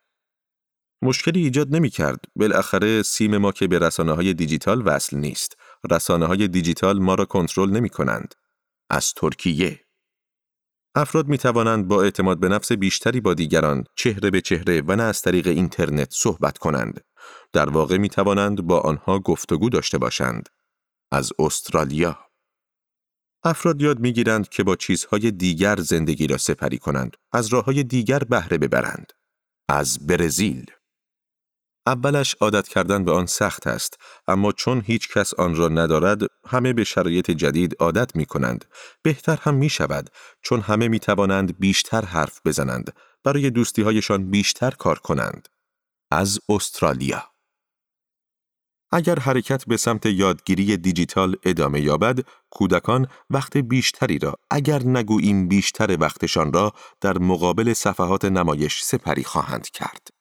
مشکلی 1.01 1.43
ایجاد 1.43 1.75
نمی 1.75 1.89
کرد. 1.89 2.19
بالاخره 2.35 3.03
سیم 3.03 3.37
ما 3.37 3.51
که 3.51 3.67
به 3.67 3.79
رسانه 3.79 4.13
های 4.13 4.33
دیجیتال 4.33 4.83
وصل 4.85 5.17
نیست. 5.17 5.57
رسانه 5.91 6.25
های 6.25 6.47
دیجیتال 6.47 6.99
ما 6.99 7.15
را 7.15 7.25
کنترل 7.25 7.69
نمی 7.69 7.89
کنند. 7.89 8.35
از 8.89 9.13
ترکیه 9.13 9.87
افراد 10.95 11.27
می 11.27 11.37
توانند 11.37 11.87
با 11.87 12.03
اعتماد 12.03 12.39
به 12.39 12.49
نفس 12.49 12.71
بیشتری 12.71 13.21
با 13.21 13.33
دیگران 13.33 13.83
چهره 13.95 14.29
به 14.29 14.41
چهره 14.41 14.81
و 14.81 14.95
نه 14.95 15.03
از 15.03 15.21
طریق 15.21 15.47
اینترنت 15.47 16.09
صحبت 16.11 16.57
کنند. 16.57 17.01
در 17.53 17.69
واقع 17.69 17.97
می 17.97 18.09
توانند 18.09 18.61
با 18.61 18.79
آنها 18.79 19.19
گفتگو 19.19 19.69
داشته 19.69 19.97
باشند. 19.97 20.49
از 21.11 21.31
استرالیا 21.39 22.19
افراد 23.43 23.81
یاد 23.81 23.99
می 23.99 24.13
گیرند 24.13 24.49
که 24.49 24.63
با 24.63 24.75
چیزهای 24.75 25.31
دیگر 25.31 25.75
زندگی 25.75 26.27
را 26.27 26.37
سپری 26.37 26.77
کنند، 26.77 27.17
از 27.31 27.47
راه 27.47 27.65
های 27.65 27.83
دیگر 27.83 28.19
بهره 28.19 28.57
ببرند. 28.57 29.13
از 29.69 30.07
برزیل 30.07 30.65
اولش 31.87 32.35
عادت 32.41 32.67
کردن 32.67 33.03
به 33.05 33.11
آن 33.11 33.25
سخت 33.25 33.67
است 33.67 33.97
اما 34.27 34.51
چون 34.51 34.81
هیچ 34.85 35.09
کس 35.09 35.33
آن 35.33 35.55
را 35.55 35.67
ندارد 35.67 36.21
همه 36.47 36.73
به 36.73 36.83
شرایط 36.83 37.31
جدید 37.31 37.75
عادت 37.79 38.15
می 38.15 38.25
کنند 38.25 38.65
بهتر 39.01 39.37
هم 39.41 39.55
می 39.55 39.69
شود 39.69 40.09
چون 40.41 40.61
همه 40.61 40.87
می 40.87 40.99
توانند 40.99 41.59
بیشتر 41.59 42.05
حرف 42.05 42.39
بزنند 42.45 42.93
برای 43.23 43.49
دوستی 43.49 43.81
هایشان 43.81 44.31
بیشتر 44.31 44.71
کار 44.71 44.99
کنند. 44.99 45.47
از 46.11 46.39
استرالیا. 46.49 47.23
اگر 48.91 49.19
حرکت 49.19 49.65
به 49.65 49.77
سمت 49.77 50.05
یادگیری 50.05 50.77
دیجیتال 50.77 51.35
ادامه 51.43 51.81
یابد، 51.81 52.19
کودکان 52.49 53.07
وقت 53.29 53.57
بیشتری 53.57 54.19
را 54.19 54.35
اگر 54.51 54.83
نگوییم 54.83 55.47
بیشتر 55.47 55.97
وقتشان 55.99 56.53
را 56.53 56.73
در 57.01 57.17
مقابل 57.17 57.73
صفحات 57.73 58.25
نمایش 58.25 58.83
سپری 58.83 59.23
خواهند 59.23 59.69
کرد. 59.69 60.16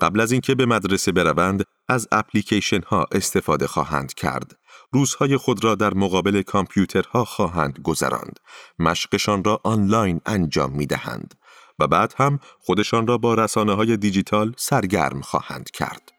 قبل 0.00 0.20
از 0.20 0.32
اینکه 0.32 0.54
به 0.54 0.66
مدرسه 0.66 1.12
بروند، 1.12 1.64
از 1.88 2.08
اپلیکیشن 2.12 2.82
ها 2.82 3.06
استفاده 3.12 3.66
خواهند 3.66 4.14
کرد. 4.14 4.58
روزهای 4.92 5.36
خود 5.36 5.64
را 5.64 5.74
در 5.74 5.94
مقابل 5.94 6.42
کامپیوترها 6.42 7.24
خواهند 7.24 7.78
گذراند. 7.82 8.40
مشقشان 8.78 9.44
را 9.44 9.60
آنلاین 9.64 10.20
انجام 10.26 10.72
می 10.72 10.86
دهند 10.86 11.34
و 11.78 11.86
بعد 11.86 12.14
هم 12.16 12.40
خودشان 12.60 13.06
را 13.06 13.18
با 13.18 13.34
رسانه 13.34 13.74
های 13.74 13.96
دیجیتال 13.96 14.54
سرگرم 14.56 15.20
خواهند 15.20 15.70
کرد. 15.70 16.12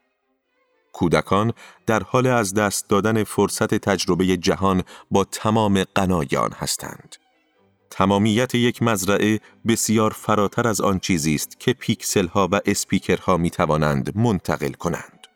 کودکان 0.93 1.53
در 1.85 2.03
حال 2.03 2.27
از 2.27 2.53
دست 2.53 2.89
دادن 2.89 3.23
فرصت 3.23 3.75
تجربه 3.75 4.37
جهان 4.37 4.83
با 5.11 5.23
تمام 5.23 5.83
قنایان 5.95 6.51
هستند. 6.51 7.15
تمامیت 7.99 8.55
یک 8.55 8.83
مزرعه 8.83 9.39
بسیار 9.67 10.11
فراتر 10.11 10.67
از 10.67 10.81
آن 10.81 10.99
چیزی 10.99 11.35
است 11.35 11.59
که 11.59 11.73
پیکسل 11.73 12.27
ها 12.27 12.49
و 12.51 12.59
اسپیکرها 12.65 13.37
می 13.37 13.49
توانند 13.49 14.17
منتقل 14.17 14.71
کنند. 14.71 15.27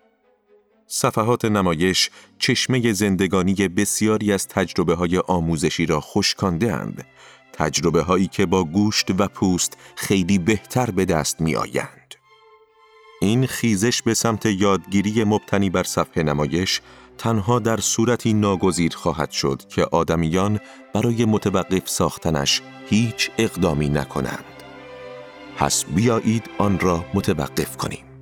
صفحات 0.87 1.45
نمایش 1.45 2.09
چشمه 2.39 2.93
زندگانی 2.93 3.53
بسیاری 3.53 4.33
از 4.33 4.47
تجربه 4.47 4.95
های 4.95 5.17
آموزشی 5.17 5.85
را 5.85 5.99
خوشکانده 5.99 6.73
اند. 6.73 7.05
تجربه 7.53 8.01
هایی 8.01 8.27
که 8.27 8.45
با 8.45 8.63
گوشت 8.63 9.11
و 9.17 9.27
پوست 9.27 9.77
خیلی 9.95 10.37
بهتر 10.37 10.91
به 10.91 11.05
دست 11.05 11.41
می 11.41 11.55
آیند. 11.55 12.15
این 13.21 13.47
خیزش 13.47 14.01
به 14.01 14.13
سمت 14.13 14.45
یادگیری 14.45 15.23
مبتنی 15.23 15.69
بر 15.69 15.83
صفحه 15.83 16.23
نمایش 16.23 16.81
تنها 17.17 17.59
در 17.59 17.77
صورتی 17.77 18.33
ناگزیر 18.33 18.95
خواهد 18.95 19.31
شد 19.31 19.61
که 19.69 19.83
آدمیان 19.91 20.59
برای 20.93 21.25
متوقف 21.25 21.89
ساختنش 21.89 22.61
هیچ 22.89 23.31
اقدامی 23.37 23.89
نکنند. 23.89 24.45
پس 25.57 25.85
بیایید 25.85 26.49
آن 26.57 26.79
را 26.79 27.05
متوقف 27.13 27.77
کنیم. 27.77 28.12